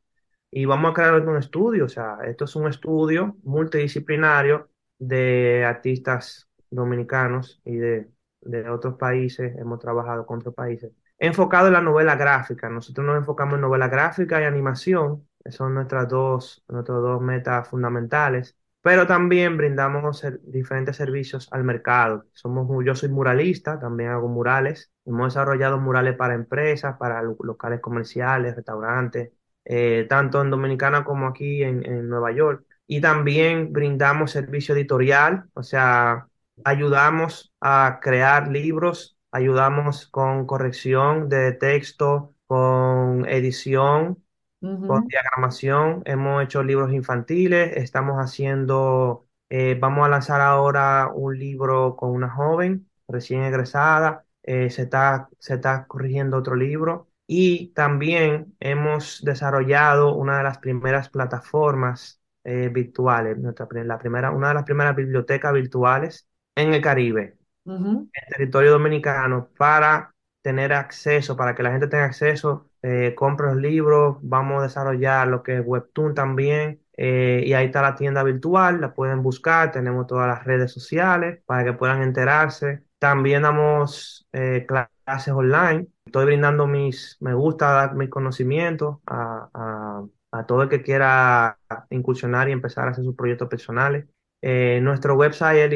Y 0.51 0.65
vamos 0.65 0.91
a 0.91 0.93
crear 0.93 1.15
un 1.27 1.38
estudio, 1.38 1.85
o 1.85 1.89
sea, 1.89 2.17
esto 2.25 2.45
es 2.45 2.55
un 2.55 2.67
estudio 2.69 3.35
multidisciplinario 3.43 4.69
de 4.99 5.65
artistas 5.65 6.47
dominicanos 6.69 7.61
y 7.65 7.75
de 7.75 8.09
de 8.45 8.69
otros 8.69 8.95
países, 8.95 9.55
hemos 9.58 9.79
trabajado 9.79 10.25
con 10.25 10.39
otros 10.39 10.55
países, 10.55 10.91
enfocado 11.19 11.67
en 11.67 11.73
la 11.73 11.81
novela 11.81 12.15
gráfica. 12.15 12.69
Nosotros 12.69 13.05
nos 13.05 13.17
enfocamos 13.17 13.55
en 13.55 13.62
novela 13.62 13.88
gráfica 13.89 14.41
y 14.41 14.45
animación, 14.45 15.27
son 15.49 15.73
nuestras 15.75 16.08
dos, 16.10 16.63
nuestras 16.67 17.01
dos 17.01 17.21
metas 17.21 17.67
fundamentales, 17.67 18.58
pero 18.81 19.08
también 19.08 19.58
brindamos 19.58 20.19
ser- 20.19 20.39
diferentes 20.43 20.95
servicios 20.97 21.47
al 21.51 21.63
mercado. 21.63 22.25
Somos, 22.34 22.67
yo 22.86 22.95
soy 22.95 23.10
muralista, 23.10 23.79
también 23.79 24.12
hago 24.12 24.27
murales. 24.27 24.91
Hemos 25.05 25.34
desarrollado 25.34 25.79
murales 25.79 26.15
para 26.15 26.36
empresas, 26.36 26.97
para 26.97 27.21
lo- 27.23 27.38
locales 27.43 27.79
comerciales, 27.81 28.55
restaurantes, 28.55 29.31
eh, 29.65 30.05
tanto 30.10 30.41
en 30.41 30.49
Dominicana 30.51 31.03
como 31.03 31.27
aquí 31.27 31.63
en, 31.63 31.86
en 31.86 32.08
Nueva 32.10 32.31
York. 32.31 32.65
Y 32.88 33.01
también 33.01 33.73
brindamos 33.73 34.31
servicio 34.31 34.75
editorial, 34.75 35.45
o 35.53 35.63
sea, 35.63 36.27
ayudamos 36.63 37.54
a 37.62 38.00
crear 38.02 38.48
libros, 38.48 39.18
ayudamos 39.32 40.08
con 40.08 40.46
corrección 40.46 41.30
de 41.30 41.52
texto, 41.54 42.34
con 42.48 43.28
edición, 43.28 44.24
con 44.60 45.06
diagramación. 45.08 46.02
Hemos 46.06 46.44
hecho 46.44 46.63
libros 46.63 46.91
infantiles, 46.94 47.78
estamos 47.78 48.18
haciendo, 48.18 49.28
eh, 49.50 49.78
vamos 49.80 50.06
a 50.06 50.10
lanzar 50.10 50.41
ahora 50.41 51.12
un 51.13 51.38
libro 51.38 51.96
con 51.96 52.12
una 52.12 52.30
joven 52.30 52.89
recién 53.08 53.44
egresada, 53.44 54.26
eh, 54.44 54.70
se 54.70 54.84
está, 54.84 55.30
se 55.39 55.56
está 55.56 55.86
corrigiendo 55.88 56.38
otro 56.38 56.56
libro. 56.56 57.10
Y 57.28 57.70
también 57.74 58.56
hemos 58.60 59.24
desarrollado 59.24 60.13
una 60.15 60.38
de 60.38 60.44
las 60.44 60.60
primeras 60.60 61.10
plataformas 61.10 62.22
eh, 62.44 62.70
virtuales, 62.70 63.38
nuestra, 63.38 63.68
la 63.84 63.98
primera, 63.98 64.32
una 64.32 64.50
de 64.50 64.54
las 64.56 64.63
primeras 64.63 64.96
bibliotecas 64.96 65.54
virtuales 65.54 66.28
en 66.56 66.74
el 66.74 66.82
Caribe, 66.82 67.38
ujú, 67.65 68.08
en 68.13 68.30
territorio 68.32 68.72
dominicano, 68.72 69.50
para 69.58 70.13
tener 70.41 70.74
acceso, 70.74 71.36
para 71.38 71.56
que 71.56 71.63
la 71.63 71.72
gente 71.72 71.88
tenga 71.88 72.06
acceso, 72.06 72.70
eh, 72.82 73.13
compre 73.15 73.48
los 73.48 73.58
libros, 73.58 74.18
vamos 74.22 74.60
a 74.62 74.63
desarrollar 74.63 75.28
lo 75.28 75.44
que 75.44 75.58
es 75.58 75.63
Webtoon 75.65 76.13
también, 76.15 76.82
eh, 76.98 77.44
y 77.46 77.54
ahí 77.54 77.68
está 77.68 77.82
la 77.82 77.96
tienda 77.96 78.24
virtual, 78.24 78.80
la 78.82 78.94
pueden 78.94 79.24
buscar, 79.24 79.72
tenemos 79.72 80.08
todas 80.08 80.28
las 80.28 80.44
redes 80.46 80.72
sociales 80.72 81.41
para 81.46 81.63
que 81.65 81.74
puedan 81.74 82.02
enterarse. 82.04 82.84
También 83.00 83.41
damos 83.44 84.28
eh, 84.34 84.65
clases 84.68 85.34
online, 85.34 85.88
estoy 86.06 86.26
brindando 86.26 86.68
mis, 86.68 87.18
me 87.20 87.34
gusta 87.34 87.72
dar 87.72 87.96
mis 87.96 88.10
conocimientos 88.10 88.98
a, 89.06 89.50
a, 89.54 90.06
a 90.39 90.46
todo 90.46 90.63
el 90.63 90.70
que 90.70 90.82
quiera 90.82 91.60
incursionar 91.89 92.50
y 92.50 92.52
empezar 92.54 92.88
a 92.88 92.91
hacer 92.91 93.04
sus 93.04 93.15
proyectos 93.15 93.50
personales. 93.50 94.06
Eh, 94.41 94.80
nuestro 94.82 95.15
website 95.15 95.58
es 95.58 95.69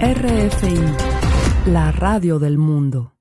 RFI, 0.00 1.70
la 1.72 1.90
radio 1.90 2.38
del 2.38 2.56
mundo. 2.56 3.17